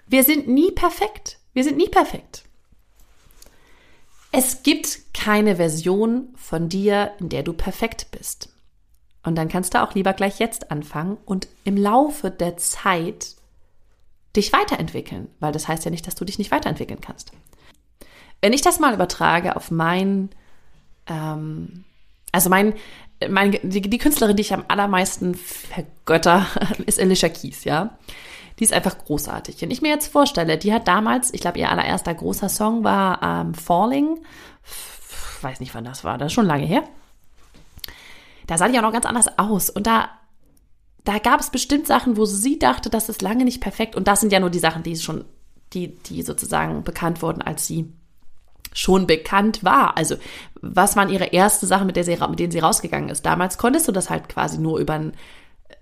wir 0.07 0.23
sind 0.23 0.47
nie 0.47 0.71
perfekt. 0.71 1.37
Wir 1.53 1.63
sind 1.63 1.77
nie 1.77 1.89
perfekt. 1.89 2.45
Es 4.35 4.63
gibt 4.63 5.13
keine 5.13 5.57
Version 5.57 6.29
von 6.35 6.67
dir, 6.67 7.11
in 7.19 7.29
der 7.29 7.43
du 7.43 7.53
perfekt 7.53 8.07
bist. 8.09 8.49
Und 9.21 9.35
dann 9.35 9.47
kannst 9.47 9.75
du 9.75 9.81
auch 9.83 9.93
lieber 9.93 10.13
gleich 10.13 10.39
jetzt 10.39 10.71
anfangen 10.71 11.17
und 11.25 11.47
im 11.63 11.77
Laufe 11.77 12.31
der 12.31 12.57
Zeit 12.57 13.35
dich 14.35 14.51
weiterentwickeln, 14.51 15.29
weil 15.39 15.51
das 15.51 15.67
heißt 15.67 15.85
ja 15.85 15.91
nicht, 15.91 16.07
dass 16.07 16.15
du 16.15 16.25
dich 16.25 16.39
nicht 16.39 16.49
weiterentwickeln 16.49 16.99
kannst. 16.99 17.31
Wenn 18.41 18.53
ich 18.53 18.63
das 18.63 18.79
mal 18.79 18.95
übertrage 18.95 19.55
auf 19.55 19.69
mein, 19.69 20.29
ähm, 21.05 21.85
also 22.31 22.49
mein, 22.49 22.73
mein 23.29 23.51
die, 23.61 23.81
die 23.81 23.97
Künstlerin, 23.99 24.35
die 24.35 24.41
ich 24.41 24.53
am 24.53 24.65
allermeisten 24.67 25.35
vergötter, 25.35 26.47
ist 26.87 26.99
Alicia 26.99 27.29
Keys, 27.29 27.65
ja. 27.65 27.99
Die 28.59 28.63
ist 28.63 28.73
einfach 28.73 28.97
großartig. 28.97 29.61
Wenn 29.61 29.71
ich 29.71 29.81
mir 29.81 29.89
jetzt 29.89 30.07
vorstelle, 30.07 30.57
die 30.57 30.73
hat 30.73 30.87
damals, 30.87 31.33
ich 31.33 31.41
glaube, 31.41 31.59
ihr 31.59 31.69
allererster 31.69 32.13
großer 32.13 32.49
Song 32.49 32.83
war 32.83 33.21
ähm, 33.21 33.53
Falling. 33.53 34.19
Ich 34.63 35.43
weiß 35.43 35.59
nicht, 35.59 35.73
wann 35.73 35.85
das 35.85 36.03
war, 36.03 36.17
das 36.17 36.27
ist 36.27 36.33
schon 36.33 36.45
lange 36.45 36.65
her. 36.65 36.83
Da 38.47 38.57
sah 38.57 38.67
die 38.67 38.77
auch 38.77 38.83
noch 38.83 38.93
ganz 38.93 39.05
anders 39.05 39.39
aus. 39.39 39.69
Und 39.69 39.87
da, 39.87 40.09
da 41.03 41.17
gab 41.17 41.39
es 41.39 41.49
bestimmt 41.49 41.87
Sachen, 41.87 42.17
wo 42.17 42.25
sie 42.25 42.59
dachte, 42.59 42.89
das 42.89 43.09
ist 43.09 43.21
lange 43.21 43.43
nicht 43.43 43.61
perfekt. 43.61 43.95
Und 43.95 44.07
das 44.07 44.21
sind 44.21 44.31
ja 44.31 44.39
nur 44.39 44.49
die 44.49 44.59
Sachen, 44.59 44.83
die 44.83 44.95
schon, 44.97 45.25
die, 45.73 45.95
die 46.03 46.21
sozusagen 46.21 46.83
bekannt 46.83 47.21
wurden, 47.21 47.41
als 47.41 47.67
sie 47.67 47.91
schon 48.73 49.07
bekannt 49.07 49.63
war. 49.63 49.97
Also, 49.97 50.15
was 50.61 50.95
waren 50.95 51.09
ihre 51.09 51.31
ersten 51.33 51.67
Sachen, 51.67 51.87
mit, 51.87 51.95
der 51.95 52.03
sie, 52.03 52.17
mit 52.29 52.39
denen 52.39 52.51
sie 52.51 52.59
rausgegangen 52.59 53.09
ist? 53.09 53.25
Damals 53.25 53.57
konntest 53.57 53.87
du 53.87 53.91
das 53.91 54.09
halt 54.09 54.29
quasi 54.29 54.57
nur 54.57 54.79
über 54.79 54.93
ein 54.93 55.13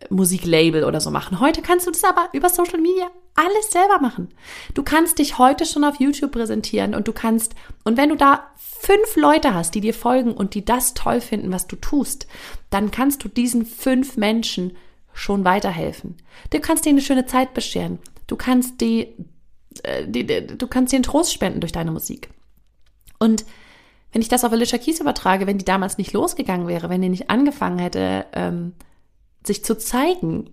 Musiklabel 0.09 0.83
oder 0.83 0.99
so 0.99 1.11
machen. 1.11 1.39
Heute 1.39 1.61
kannst 1.61 1.87
du 1.87 1.91
das 1.91 2.03
aber 2.03 2.29
über 2.33 2.49
Social 2.49 2.79
Media 2.79 3.09
alles 3.35 3.71
selber 3.71 3.99
machen. 3.99 4.29
Du 4.73 4.83
kannst 4.83 5.19
dich 5.19 5.37
heute 5.37 5.65
schon 5.65 5.83
auf 5.83 5.99
YouTube 5.99 6.31
präsentieren 6.31 6.95
und 6.95 7.07
du 7.07 7.13
kannst, 7.13 7.55
und 7.83 7.97
wenn 7.97 8.09
du 8.09 8.15
da 8.15 8.47
fünf 8.57 9.15
Leute 9.15 9.53
hast, 9.53 9.75
die 9.75 9.81
dir 9.81 9.93
folgen 9.93 10.33
und 10.33 10.53
die 10.53 10.65
das 10.65 10.93
toll 10.93 11.21
finden, 11.21 11.51
was 11.51 11.67
du 11.67 11.75
tust, 11.75 12.27
dann 12.69 12.91
kannst 12.91 13.23
du 13.23 13.29
diesen 13.29 13.65
fünf 13.65 14.17
Menschen 14.17 14.75
schon 15.13 15.45
weiterhelfen. 15.45 16.17
Du 16.49 16.59
kannst 16.59 16.85
denen 16.85 16.95
eine 16.95 17.05
schöne 17.05 17.25
Zeit 17.25 17.53
bescheren. 17.53 17.99
Du 18.27 18.35
kannst 18.35 18.81
die, 18.81 19.13
äh, 19.83 20.07
die, 20.07 20.25
die 20.25 20.57
du 20.57 20.67
kannst 20.67 20.93
ihnen 20.93 21.03
Trost 21.03 21.33
spenden 21.33 21.59
durch 21.59 21.71
deine 21.71 21.91
Musik. 21.91 22.29
Und 23.19 23.45
wenn 24.11 24.21
ich 24.21 24.29
das 24.29 24.43
auf 24.43 24.51
Alicia 24.51 24.77
Keys 24.77 24.99
übertrage, 24.99 25.47
wenn 25.47 25.57
die 25.57 25.65
damals 25.65 25.97
nicht 25.97 26.13
losgegangen 26.13 26.67
wäre, 26.67 26.89
wenn 26.89 27.01
die 27.01 27.09
nicht 27.09 27.29
angefangen 27.29 27.79
hätte, 27.79 28.25
ähm, 28.33 28.73
sich 29.45 29.63
zu 29.63 29.77
zeigen, 29.77 30.49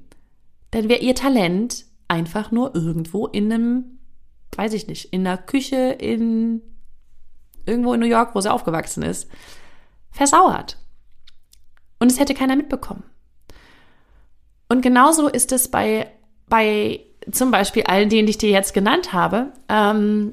dann 0.70 0.88
wäre 0.88 1.00
ihr 1.00 1.14
Talent 1.14 1.84
einfach 2.08 2.50
nur 2.50 2.74
irgendwo 2.74 3.26
in 3.26 3.52
einem, 3.52 3.98
weiß 4.56 4.72
ich 4.72 4.86
nicht, 4.86 5.12
in 5.12 5.26
einer 5.26 5.38
Küche 5.38 5.76
in 5.76 6.62
irgendwo 7.66 7.92
in 7.92 8.00
New 8.00 8.06
York, 8.06 8.34
wo 8.34 8.40
sie 8.40 8.50
aufgewachsen 8.50 9.02
ist, 9.02 9.28
versauert. 10.10 10.78
Und 11.98 12.10
es 12.10 12.18
hätte 12.18 12.34
keiner 12.34 12.56
mitbekommen. 12.56 13.04
Und 14.68 14.82
genauso 14.82 15.28
ist 15.28 15.52
es 15.52 15.68
bei, 15.68 16.10
bei 16.48 17.00
zum 17.30 17.50
Beispiel 17.50 17.84
allen 17.84 18.08
denen, 18.08 18.26
die 18.26 18.30
ich 18.30 18.38
dir 18.38 18.50
jetzt 18.50 18.74
genannt 18.74 19.12
habe, 19.12 19.52
ähm, 19.68 20.32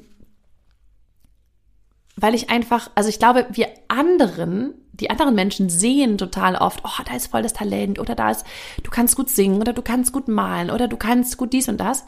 weil 2.16 2.34
ich 2.34 2.48
einfach, 2.50 2.90
also 2.94 3.08
ich 3.08 3.18
glaube, 3.18 3.46
wir 3.50 3.68
anderen 3.88 4.74
die 5.00 5.10
anderen 5.10 5.34
Menschen 5.34 5.68
sehen 5.68 6.18
total 6.18 6.56
oft, 6.56 6.80
oh, 6.84 7.02
da 7.04 7.14
ist 7.14 7.28
voll 7.28 7.42
das 7.42 7.52
Talent 7.52 7.98
oder 7.98 8.14
da 8.14 8.30
ist, 8.30 8.44
du 8.82 8.90
kannst 8.90 9.16
gut 9.16 9.28
singen 9.28 9.60
oder 9.60 9.72
du 9.72 9.82
kannst 9.82 10.12
gut 10.12 10.28
malen 10.28 10.70
oder 10.70 10.88
du 10.88 10.96
kannst 10.96 11.36
gut 11.36 11.52
dies 11.52 11.68
und 11.68 11.78
das. 11.78 12.04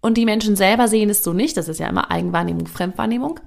Und 0.00 0.18
die 0.18 0.26
Menschen 0.26 0.56
selber 0.56 0.88
sehen 0.88 1.08
es 1.08 1.22
so 1.22 1.32
nicht. 1.32 1.56
Das 1.56 1.68
ist 1.68 1.80
ja 1.80 1.88
immer 1.88 2.10
Eigenwahrnehmung, 2.10 2.66
Fremdwahrnehmung. 2.66 3.40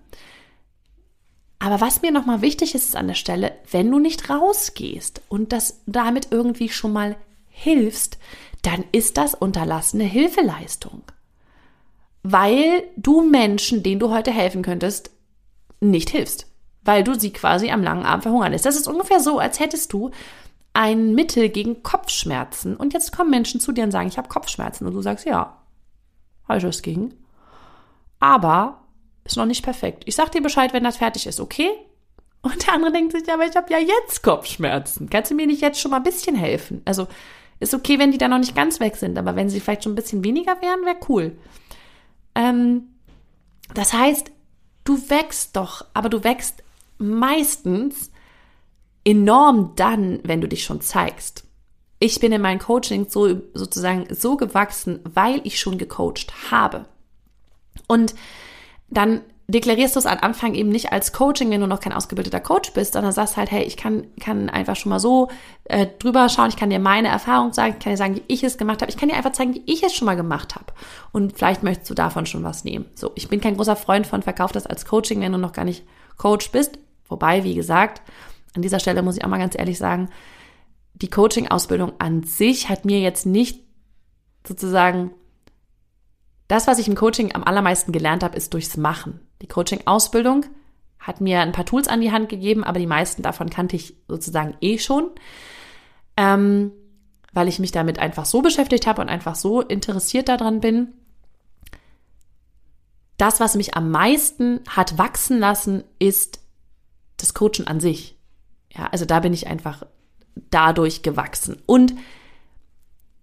Aber 1.59 1.81
was 1.81 2.01
mir 2.01 2.11
nochmal 2.11 2.41
wichtig 2.41 2.73
ist, 2.73 2.85
ist 2.85 2.95
an 2.95 3.07
der 3.07 3.15
Stelle, 3.15 3.51
wenn 3.71 3.91
du 3.91 3.99
nicht 3.99 4.29
rausgehst 4.29 5.21
und 5.29 5.51
das 5.51 5.81
damit 5.85 6.29
irgendwie 6.31 6.69
schon 6.69 6.93
mal 6.93 7.15
hilfst, 7.49 8.17
dann 8.61 8.85
ist 8.91 9.17
das 9.17 9.35
unterlassene 9.35 10.03
Hilfeleistung. 10.03 11.03
Weil 12.23 12.83
du 12.95 13.21
Menschen, 13.21 13.83
denen 13.83 13.99
du 13.99 14.09
heute 14.09 14.31
helfen 14.31 14.61
könntest, 14.61 15.11
nicht 15.79 16.09
hilfst 16.09 16.47
weil 16.87 17.03
du 17.03 17.19
sie 17.19 17.31
quasi 17.31 17.69
am 17.69 17.83
langen 17.83 18.05
Arm 18.05 18.21
verhungern 18.21 18.53
lässt. 18.53 18.65
Das 18.65 18.77
ist 18.77 18.87
ungefähr 18.87 19.19
so, 19.19 19.39
als 19.39 19.59
hättest 19.59 19.91
du 19.93 20.11
ein 20.73 21.13
Mittel 21.13 21.49
gegen 21.49 21.83
Kopfschmerzen 21.83 22.75
und 22.75 22.93
jetzt 22.93 23.15
kommen 23.15 23.29
Menschen 23.29 23.59
zu 23.59 23.71
dir 23.71 23.83
und 23.83 23.91
sagen, 23.91 24.07
ich 24.07 24.17
habe 24.17 24.29
Kopfschmerzen 24.29 24.87
und 24.87 24.93
du 24.93 25.01
sagst, 25.01 25.25
ja, 25.25 25.57
habe 26.47 26.59
ich 26.59 26.63
was 26.63 26.81
gegen. 26.81 27.13
Aber 28.19 28.81
ist 29.25 29.37
noch 29.37 29.45
nicht 29.45 29.63
perfekt. 29.63 30.03
Ich 30.05 30.15
sag 30.15 30.31
dir 30.31 30.41
Bescheid, 30.41 30.73
wenn 30.73 30.83
das 30.83 30.97
fertig 30.97 31.27
ist, 31.27 31.39
okay? 31.39 31.69
Und 32.41 32.65
der 32.65 32.75
andere 32.75 32.91
denkt 32.93 33.11
sich, 33.11 33.31
aber 33.31 33.45
ich 33.45 33.55
habe 33.55 33.71
ja 33.71 33.79
jetzt 33.79 34.23
Kopfschmerzen. 34.23 35.09
Kannst 35.09 35.31
du 35.31 35.35
mir 35.35 35.47
nicht 35.47 35.61
jetzt 35.61 35.81
schon 35.81 35.91
mal 35.91 35.97
ein 35.97 36.03
bisschen 36.03 36.35
helfen? 36.35 36.81
Also 36.85 37.07
ist 37.59 37.73
okay, 37.73 37.99
wenn 37.99 38.11
die 38.11 38.17
da 38.17 38.27
noch 38.27 38.37
nicht 38.37 38.55
ganz 38.55 38.79
weg 38.79 38.95
sind, 38.95 39.17
aber 39.17 39.35
wenn 39.35 39.49
sie 39.49 39.59
vielleicht 39.59 39.83
schon 39.83 39.93
ein 39.93 39.97
bisschen 39.97 40.23
weniger 40.23 40.61
wären, 40.61 40.85
wäre 40.85 40.97
cool. 41.09 41.37
Ähm, 42.35 42.83
das 43.73 43.93
heißt, 43.93 44.31
du 44.83 45.09
wächst 45.09 45.55
doch, 45.57 45.85
aber 45.93 46.07
du 46.09 46.23
wächst 46.23 46.63
meistens 46.97 48.11
enorm 49.03 49.73
dann, 49.75 50.19
wenn 50.23 50.41
du 50.41 50.47
dich 50.47 50.63
schon 50.63 50.81
zeigst. 50.81 51.45
Ich 51.99 52.19
bin 52.19 52.31
in 52.31 52.41
meinen 52.41 52.59
Coaching 52.59 53.07
so, 53.09 53.41
sozusagen 53.53 54.07
so 54.13 54.37
gewachsen, 54.37 54.99
weil 55.03 55.41
ich 55.43 55.59
schon 55.59 55.77
gecoacht 55.77 56.51
habe. 56.51 56.85
Und 57.87 58.13
dann 58.89 59.21
deklarierst 59.49 59.95
du 59.95 59.99
es 59.99 60.05
am 60.05 60.17
Anfang 60.19 60.55
eben 60.55 60.69
nicht 60.69 60.91
als 60.91 61.13
Coaching, 61.13 61.49
wenn 61.49 61.61
du 61.61 61.67
noch 61.67 61.79
kein 61.79 61.93
ausgebildeter 61.93 62.41
Coach 62.41 62.73
bist, 62.73 62.93
sondern 62.93 63.13
sagst 63.13 63.37
halt, 63.37 63.49
hey, 63.49 63.63
ich 63.63 63.77
kann, 63.77 64.07
kann 64.19 64.49
einfach 64.49 64.75
schon 64.75 64.89
mal 64.89 64.99
so 64.99 65.29
äh, 65.63 65.87
drüber 65.99 66.27
schauen, 66.27 66.49
ich 66.49 66.57
kann 66.57 66.69
dir 66.69 66.79
meine 66.79 67.07
Erfahrung 67.07 67.53
sagen, 67.53 67.75
ich 67.77 67.83
kann 67.83 67.93
dir 67.93 67.97
sagen, 67.97 68.15
wie 68.15 68.23
ich 68.27 68.43
es 68.43 68.57
gemacht 68.57 68.81
habe, 68.81 68.91
ich 68.91 68.97
kann 68.97 69.07
dir 69.07 69.15
einfach 69.15 69.31
zeigen, 69.31 69.53
wie 69.53 69.63
ich 69.65 69.83
es 69.83 69.95
schon 69.95 70.05
mal 70.05 70.17
gemacht 70.17 70.55
habe. 70.55 70.73
Und 71.13 71.37
vielleicht 71.37 71.63
möchtest 71.63 71.89
du 71.89 71.93
davon 71.93 72.25
schon 72.25 72.43
was 72.43 72.65
nehmen. 72.65 72.85
So, 72.93 73.11
ich 73.15 73.29
bin 73.29 73.39
kein 73.39 73.55
großer 73.55 73.77
Freund 73.77 74.05
von, 74.05 74.21
verkauf 74.21 74.51
das 74.51 74.67
als 74.67 74.85
Coaching, 74.85 75.21
wenn 75.21 75.31
du 75.31 75.37
noch 75.37 75.53
gar 75.53 75.65
nicht 75.65 75.85
Coach 76.17 76.51
bist. 76.51 76.77
Wobei, 77.09 77.43
wie 77.43 77.55
gesagt, 77.55 78.01
an 78.55 78.61
dieser 78.61 78.79
Stelle 78.79 79.01
muss 79.01 79.17
ich 79.17 79.23
auch 79.23 79.29
mal 79.29 79.37
ganz 79.37 79.57
ehrlich 79.57 79.77
sagen, 79.77 80.09
die 80.93 81.09
Coaching-Ausbildung 81.09 81.93
an 81.99 82.23
sich 82.23 82.69
hat 82.69 82.85
mir 82.85 82.99
jetzt 82.99 83.25
nicht 83.25 83.63
sozusagen 84.45 85.11
das, 86.47 86.65
was 86.65 86.79
ich 86.79 86.87
im 86.87 86.95
Coaching 86.95 87.35
am 87.35 87.43
allermeisten 87.43 87.91
gelernt 87.91 88.23
habe, 88.23 88.37
ist 88.37 88.53
durchs 88.53 88.77
Machen. 88.77 89.19
Die 89.41 89.47
Coaching-Ausbildung 89.47 90.45
hat 90.99 91.21
mir 91.21 91.41
ein 91.41 91.51
paar 91.51 91.65
Tools 91.65 91.87
an 91.87 92.01
die 92.01 92.11
Hand 92.11 92.29
gegeben, 92.29 92.63
aber 92.63 92.79
die 92.79 92.87
meisten 92.87 93.21
davon 93.21 93.49
kannte 93.49 93.75
ich 93.75 93.97
sozusagen 94.07 94.55
eh 94.61 94.77
schon, 94.77 95.11
ähm, 96.15 96.71
weil 97.33 97.47
ich 97.47 97.59
mich 97.59 97.71
damit 97.71 97.99
einfach 97.99 98.25
so 98.25 98.41
beschäftigt 98.41 98.87
habe 98.87 99.01
und 99.01 99.09
einfach 99.09 99.35
so 99.35 99.61
interessiert 99.61 100.29
daran 100.29 100.61
bin. 100.61 100.93
Das, 103.17 103.39
was 103.39 103.55
mich 103.55 103.75
am 103.75 103.91
meisten 103.91 104.61
hat 104.69 104.97
wachsen 104.97 105.39
lassen, 105.39 105.83
ist 105.99 106.39
das 107.17 107.33
Coachen 107.33 107.67
an 107.67 107.79
sich. 107.79 108.17
Ja, 108.75 108.87
also 108.91 109.05
da 109.05 109.19
bin 109.19 109.33
ich 109.33 109.47
einfach 109.47 109.83
dadurch 110.51 111.01
gewachsen. 111.01 111.61
Und 111.65 111.93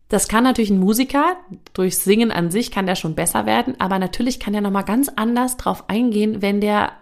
das 0.09 0.29
kann 0.29 0.45
natürlich 0.45 0.71
ein 0.71 0.79
Musiker, 0.79 1.37
durch 1.73 1.99
Singen 1.99 2.31
an 2.31 2.51
sich 2.51 2.71
kann 2.71 2.87
der 2.87 2.95
schon 2.95 3.15
besser 3.15 3.47
werden, 3.47 3.81
aber 3.81 3.99
natürlich 3.99 4.39
kann 4.39 4.53
der 4.53 4.63
nochmal 4.63 4.85
ganz 4.85 5.09
anders 5.09 5.57
drauf 5.57 5.89
eingehen, 5.89 6.43
wenn 6.43 6.61
der 6.61 6.93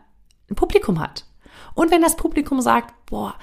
ein 0.49 0.55
Publikum 0.55 1.01
hat. 1.01 1.25
Und 1.75 1.91
wenn 1.91 2.03
das 2.03 2.17
Publikum 2.17 2.61
sagt, 2.61 2.95
boah, 3.07 3.35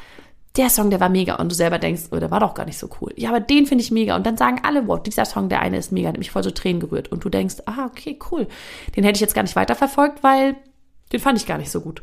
der 0.56 0.70
Song, 0.70 0.90
der 0.90 1.00
war 1.00 1.10
mega 1.10 1.36
und 1.36 1.52
du 1.52 1.56
selber 1.56 1.78
denkst, 1.78 2.06
oh, 2.12 2.18
der 2.18 2.32
war 2.32 2.40
doch 2.40 2.54
gar 2.54 2.66
nicht 2.66 2.78
so 2.78 2.90
cool. 3.00 3.14
Ja, 3.16 3.30
aber 3.30 3.40
den 3.40 3.66
finde 3.66 3.84
ich 3.84 3.92
mega. 3.92 4.16
Und 4.16 4.26
dann 4.26 4.38
sagen 4.38 4.62
alle, 4.64 4.88
wow, 4.88 5.02
dieser 5.02 5.26
Song, 5.26 5.50
der 5.50 5.62
eine 5.62 5.78
ist 5.78 5.92
mega, 5.92 6.10
hat 6.10 6.18
mich 6.18 6.32
voll 6.32 6.44
so 6.44 6.52
Tränen 6.52 6.80
gerührt. 6.80 7.12
Und 7.12 7.24
du 7.24 7.30
denkst, 7.30 7.58
ah, 7.66 7.86
okay, 7.86 8.18
cool. 8.32 8.48
Den 8.96 9.04
hätte 9.04 9.18
ich 9.18 9.22
jetzt 9.22 9.36
gar 9.36 9.44
nicht 9.44 9.56
weiterverfolgt, 9.56 10.24
weil 10.24 10.56
den 11.12 11.20
fand 11.20 11.38
ich 11.38 11.46
gar 11.46 11.58
nicht 11.58 11.72
so 11.72 11.82
gut. 11.82 12.02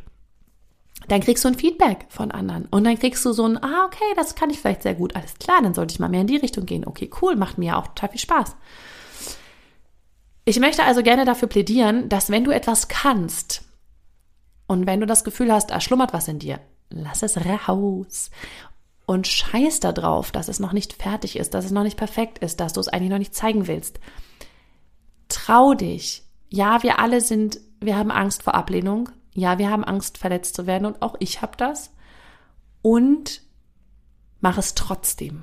Dann 1.08 1.20
kriegst 1.20 1.44
du 1.44 1.48
ein 1.48 1.54
Feedback 1.54 2.06
von 2.08 2.30
anderen. 2.30 2.66
Und 2.66 2.84
dann 2.84 2.98
kriegst 2.98 3.24
du 3.24 3.32
so 3.32 3.46
ein, 3.46 3.62
ah, 3.62 3.84
okay, 3.86 4.12
das 4.16 4.34
kann 4.34 4.50
ich 4.50 4.58
vielleicht 4.58 4.82
sehr 4.82 4.94
gut. 4.94 5.14
Alles 5.14 5.34
klar, 5.34 5.60
dann 5.62 5.74
sollte 5.74 5.92
ich 5.92 6.00
mal 6.00 6.08
mehr 6.08 6.22
in 6.22 6.26
die 6.26 6.36
Richtung 6.36 6.66
gehen. 6.66 6.86
Okay, 6.86 7.10
cool, 7.22 7.36
macht 7.36 7.58
mir 7.58 7.78
auch 7.78 7.88
total 7.88 8.10
viel 8.10 8.20
Spaß. 8.20 8.56
Ich 10.44 10.60
möchte 10.60 10.84
also 10.84 11.02
gerne 11.02 11.24
dafür 11.24 11.48
plädieren, 11.48 12.08
dass 12.08 12.30
wenn 12.30 12.44
du 12.44 12.52
etwas 12.52 12.88
kannst 12.88 13.64
und 14.66 14.86
wenn 14.86 15.00
du 15.00 15.06
das 15.06 15.24
Gefühl 15.24 15.52
hast, 15.52 15.70
da 15.70 15.80
schlummert 15.80 16.12
was 16.12 16.28
in 16.28 16.38
dir, 16.38 16.60
lass 16.88 17.22
es 17.22 17.36
raus. 17.36 18.30
Und 19.06 19.28
scheiß 19.28 19.78
da 19.78 19.92
drauf, 19.92 20.32
dass 20.32 20.48
es 20.48 20.58
noch 20.58 20.72
nicht 20.72 20.92
fertig 20.92 21.36
ist, 21.36 21.54
dass 21.54 21.64
es 21.64 21.70
noch 21.70 21.84
nicht 21.84 21.96
perfekt 21.96 22.38
ist, 22.38 22.58
dass 22.58 22.72
du 22.72 22.80
es 22.80 22.88
eigentlich 22.88 23.10
noch 23.10 23.18
nicht 23.18 23.36
zeigen 23.36 23.68
willst. 23.68 24.00
Trau 25.28 25.74
dich. 25.74 26.24
Ja, 26.48 26.82
wir 26.82 26.98
alle 26.98 27.20
sind, 27.20 27.60
wir 27.80 27.96
haben 27.96 28.10
Angst 28.10 28.42
vor 28.42 28.56
Ablehnung. 28.56 29.08
Ja, 29.36 29.58
wir 29.58 29.70
haben 29.70 29.84
Angst, 29.84 30.16
verletzt 30.16 30.56
zu 30.56 30.66
werden 30.66 30.86
und 30.86 31.02
auch 31.02 31.14
ich 31.20 31.42
habe 31.42 31.56
das. 31.58 31.92
Und 32.80 33.42
mach 34.40 34.56
es 34.56 34.74
trotzdem. 34.74 35.42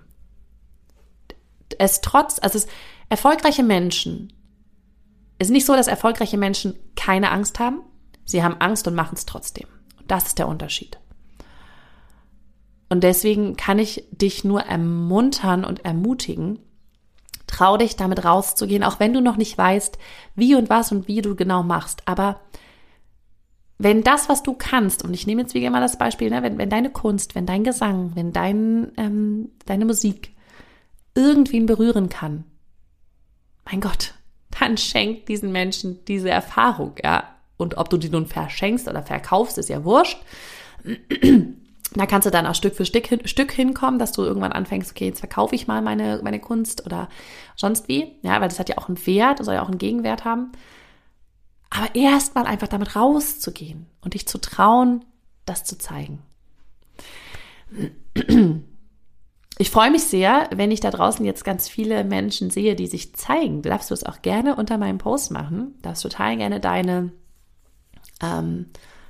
Es 1.78 2.02
trotz, 2.02 2.40
also 2.42 2.58
es, 2.58 2.68
erfolgreiche 3.10 3.64
Menschen, 3.64 4.34
es 5.38 5.48
ist 5.48 5.54
nicht 5.54 5.66
so, 5.66 5.76
dass 5.76 5.88
erfolgreiche 5.88 6.38
Menschen 6.38 6.76
keine 6.96 7.32
Angst 7.32 7.60
haben. 7.60 7.82
Sie 8.26 8.44
haben 8.44 8.60
Angst 8.60 8.88
und 8.88 8.96
machen 8.96 9.16
es 9.16 9.26
trotzdem. 9.26 9.68
Das 10.08 10.26
ist 10.28 10.40
der 10.40 10.48
Unterschied. 10.48 11.00
Und 12.90 13.04
deswegen 13.04 13.56
kann 13.56 13.78
ich 13.78 14.08
dich 14.12 14.44
nur 14.44 14.62
ermuntern 14.62 15.66
und 15.66 15.86
ermutigen, 15.86 16.60
trau 17.46 17.78
dich 17.78 17.96
damit 17.96 18.26
rauszugehen, 18.26 18.84
auch 18.84 19.00
wenn 19.00 19.14
du 19.14 19.22
noch 19.22 19.38
nicht 19.38 19.58
weißt, 19.58 19.98
wie 20.36 20.56
und 20.56 20.70
was 20.70 20.92
und 20.92 21.08
wie 21.08 21.22
du 21.22 21.36
genau 21.36 21.62
machst. 21.62 22.08
Aber 22.08 22.40
wenn 23.78 24.04
das, 24.04 24.30
was 24.30 24.44
du 24.44 24.54
kannst, 24.54 25.04
und 25.04 25.14
ich 25.14 25.28
nehme 25.28 25.42
jetzt 25.42 25.54
wie 25.54 25.66
immer 25.66 25.80
das 25.80 25.98
Beispiel, 25.98 26.30
ne, 26.30 26.44
wenn, 26.44 26.58
wenn 26.58 26.70
deine 26.70 26.90
Kunst, 26.90 27.36
wenn 27.36 27.46
dein 27.46 27.64
Gesang, 27.64 28.12
wenn 28.16 28.32
dein, 28.32 28.92
ähm, 28.98 29.50
deine 29.66 29.86
Musik 29.86 30.32
irgendwen 31.16 31.66
berühren 31.66 32.10
kann, 32.10 32.46
mein 33.66 33.82
Gott, 33.82 34.14
dann 34.60 34.78
schenk 34.78 35.26
diesen 35.26 35.52
Menschen 35.52 36.04
diese 36.06 36.30
Erfahrung, 36.30 36.96
ja. 37.04 37.30
Und 37.58 37.78
ob 37.78 37.90
du 37.90 37.98
die 37.98 38.10
nun 38.10 38.26
verschenkst 38.26 38.88
oder 38.88 39.04
verkaufst, 39.04 39.58
ist 39.58 39.70
ja 39.70 39.84
wurscht. 39.84 40.22
Da 41.96 42.08
kannst 42.08 42.26
du 42.26 42.32
dann 42.32 42.48
auch 42.48 42.56
Stück 42.56 42.76
für 42.76 42.86
Stück, 42.86 43.06
hin, 43.06 43.28
Stück 43.28 43.52
hinkommen, 43.52 44.00
dass 44.00 44.12
du 44.14 44.24
irgendwann 44.24 44.52
anfängst, 44.52 44.92
okay, 44.92 45.06
jetzt 45.06 45.20
verkaufe 45.20 45.54
ich 45.54 45.68
mal 45.68 45.82
meine, 45.84 46.22
meine 46.24 46.40
Kunst 46.40 46.86
oder 46.88 47.08
sonst 47.56 47.88
wie. 47.88 48.16
Ja, 48.24 48.42
weil 48.42 48.50
das 48.50 48.58
hat 48.58 48.70
ja 48.70 48.78
auch 48.80 48.88
einen 48.88 49.06
Wert, 49.06 49.44
soll 49.44 49.54
ja 49.54 49.62
auch 49.62 49.70
einen 49.70 49.78
Gegenwert 49.78 50.26
haben. 50.26 50.54
Aber 51.74 51.96
erstmal 51.96 52.46
einfach 52.46 52.68
damit 52.68 52.96
rauszugehen 52.96 53.88
und 54.02 54.14
dich 54.14 54.28
zu 54.28 54.38
trauen, 54.38 55.04
das 55.46 55.64
zu 55.64 55.76
zeigen. 55.76 56.22
Ich 59.58 59.72
freue 59.72 59.90
mich 59.90 60.04
sehr, 60.04 60.50
wenn 60.54 60.70
ich 60.70 60.82
da 60.82 60.92
draußen 60.92 61.26
jetzt 61.26 61.44
ganz 61.44 61.68
viele 61.68 62.04
Menschen 62.04 62.52
sehe, 62.52 62.76
die 62.76 62.86
sich 62.86 63.16
zeigen. 63.16 63.64
Darfst 63.64 63.90
du 63.90 63.96
es 63.96 64.04
auch 64.04 64.22
gerne 64.22 64.56
unter 64.56 64.78
meinem 64.78 65.00
Post 65.00 65.32
machen. 65.32 65.74
Darfst 65.82 66.04
total 66.04 66.38
gerne 66.38 66.60
deine, 66.60 67.12
ähm, 68.22 68.68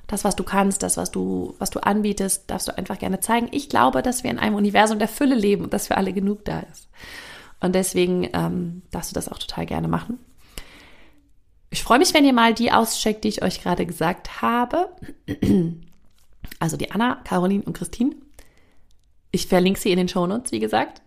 das, 0.08 0.24
was 0.24 0.38
du 0.38 0.46
kannst, 0.46 0.84
das, 0.84 0.96
was 0.96 1.12
du, 1.12 1.56
was 1.60 1.70
du 1.70 1.84
anbietest, 1.84 2.50
darfst 2.50 2.70
du 2.70 2.78
einfach 2.78 2.98
gerne 2.98 3.20
zeigen. 3.20 3.50
Ich 3.52 3.68
glaube, 3.68 4.02
dass 4.02 4.24
wir 4.24 4.32
in 4.32 4.40
einem 4.40 4.56
Universum 4.56 5.00
der 5.00 5.10
Fülle 5.10 5.36
leben 5.36 5.66
und 5.66 5.74
dass 5.74 5.88
für 5.88 5.98
alle 5.98 6.14
genug 6.14 6.46
da 6.46 6.62
ist. 6.62 6.88
Und 7.60 7.76
deswegen 7.76 8.30
ähm, 8.32 8.84
darfst 8.92 9.12
du 9.12 9.16
das 9.16 9.28
auch 9.28 9.40
total 9.40 9.66
gerne 9.66 9.90
machen. 9.90 10.20
Ich 11.74 11.82
freue 11.82 11.98
mich, 11.98 12.14
wenn 12.14 12.24
ihr 12.24 12.34
mal 12.34 12.54
die 12.54 12.72
auscheckt, 12.72 13.24
die 13.24 13.30
ich 13.30 13.42
euch 13.42 13.64
gerade 13.64 13.88
gesagt 13.88 14.44
habe. 14.44 14.90
Also 16.60 16.78
die 16.78 16.92
Anna, 16.92 17.16
Caroline 17.24 17.64
und 17.64 17.76
Christine. 17.76 18.16
Ich 19.32 19.48
verlinke 19.48 19.80
sie 19.80 19.92
in 19.92 19.98
den 19.98 20.08
Shownotes, 20.08 20.52
wie 20.52 20.60
gesagt. 20.60 21.02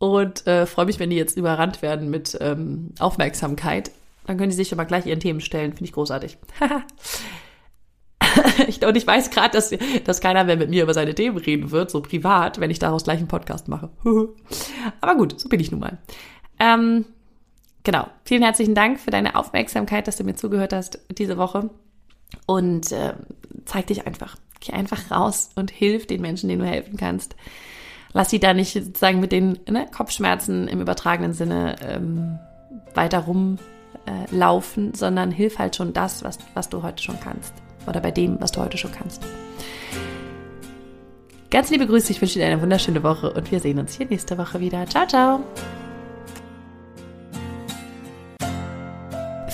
Und 0.00 0.46
äh, 0.46 0.64
freue 0.64 0.86
mich, 0.86 0.98
wenn 0.98 1.10
die 1.10 1.16
jetzt 1.16 1.36
überrannt 1.36 1.82
werden 1.82 2.08
mit 2.08 2.38
ähm, 2.40 2.94
Aufmerksamkeit. 2.98 3.90
Dann 4.26 4.38
können 4.38 4.48
die 4.48 4.56
sich 4.56 4.72
aber 4.72 4.86
gleich 4.86 5.04
ihren 5.04 5.20
Themen 5.20 5.42
stellen. 5.42 5.72
Finde 5.72 5.84
ich 5.84 5.92
großartig. 5.92 6.38
und 8.86 8.96
ich 8.96 9.06
weiß 9.06 9.28
gerade, 9.28 9.52
dass, 9.52 9.74
dass 10.04 10.22
keiner 10.22 10.44
mehr 10.44 10.56
mit 10.56 10.70
mir 10.70 10.84
über 10.84 10.94
seine 10.94 11.14
Themen 11.14 11.36
reden 11.36 11.70
wird, 11.70 11.90
so 11.90 12.00
privat, 12.00 12.60
wenn 12.60 12.70
ich 12.70 12.78
daraus 12.78 13.04
gleich 13.04 13.18
einen 13.18 13.28
Podcast 13.28 13.68
mache. 13.68 13.90
aber 15.02 15.16
gut, 15.16 15.38
so 15.38 15.50
bin 15.50 15.60
ich 15.60 15.70
nun 15.70 15.80
mal. 15.80 15.98
Ähm, 16.58 17.04
genau, 17.88 18.06
vielen 18.22 18.42
herzlichen 18.42 18.74
Dank 18.74 19.00
für 19.00 19.10
deine 19.10 19.34
Aufmerksamkeit, 19.34 20.06
dass 20.06 20.18
du 20.18 20.24
mir 20.24 20.34
zugehört 20.34 20.74
hast 20.74 20.98
diese 21.10 21.38
Woche. 21.38 21.70
Und 22.44 22.92
äh, 22.92 23.14
zeig 23.64 23.86
dich 23.86 24.06
einfach. 24.06 24.36
Geh 24.60 24.74
einfach 24.74 25.10
raus 25.10 25.48
und 25.54 25.70
hilf 25.70 26.06
den 26.06 26.20
Menschen, 26.20 26.50
denen 26.50 26.60
du 26.60 26.68
helfen 26.68 26.98
kannst. 26.98 27.34
Lass 28.12 28.28
sie 28.28 28.40
da 28.40 28.52
nicht 28.52 28.74
sozusagen 28.74 29.20
mit 29.20 29.32
den 29.32 29.58
ne, 29.70 29.86
Kopfschmerzen 29.90 30.68
im 30.68 30.82
übertragenen 30.82 31.32
Sinne 31.32 31.76
ähm, 31.80 32.38
weiter 32.92 33.20
rumlaufen, 33.20 34.92
äh, 34.92 34.96
sondern 34.96 35.30
hilf 35.30 35.58
halt 35.58 35.74
schon 35.74 35.94
das, 35.94 36.22
was, 36.22 36.38
was 36.52 36.68
du 36.68 36.82
heute 36.82 37.02
schon 37.02 37.18
kannst. 37.20 37.54
Oder 37.86 38.00
bei 38.00 38.10
dem, 38.10 38.38
was 38.38 38.52
du 38.52 38.60
heute 38.60 38.76
schon 38.76 38.92
kannst. 38.92 39.22
Ganz 41.50 41.70
liebe 41.70 41.86
Grüße, 41.86 42.12
ich 42.12 42.20
wünsche 42.20 42.38
dir 42.38 42.44
eine 42.44 42.60
wunderschöne 42.60 43.02
Woche 43.02 43.32
und 43.32 43.50
wir 43.50 43.60
sehen 43.60 43.78
uns 43.78 43.96
hier 43.96 44.04
nächste 44.04 44.36
Woche 44.36 44.60
wieder. 44.60 44.86
Ciao, 44.86 45.06
ciao! 45.06 45.40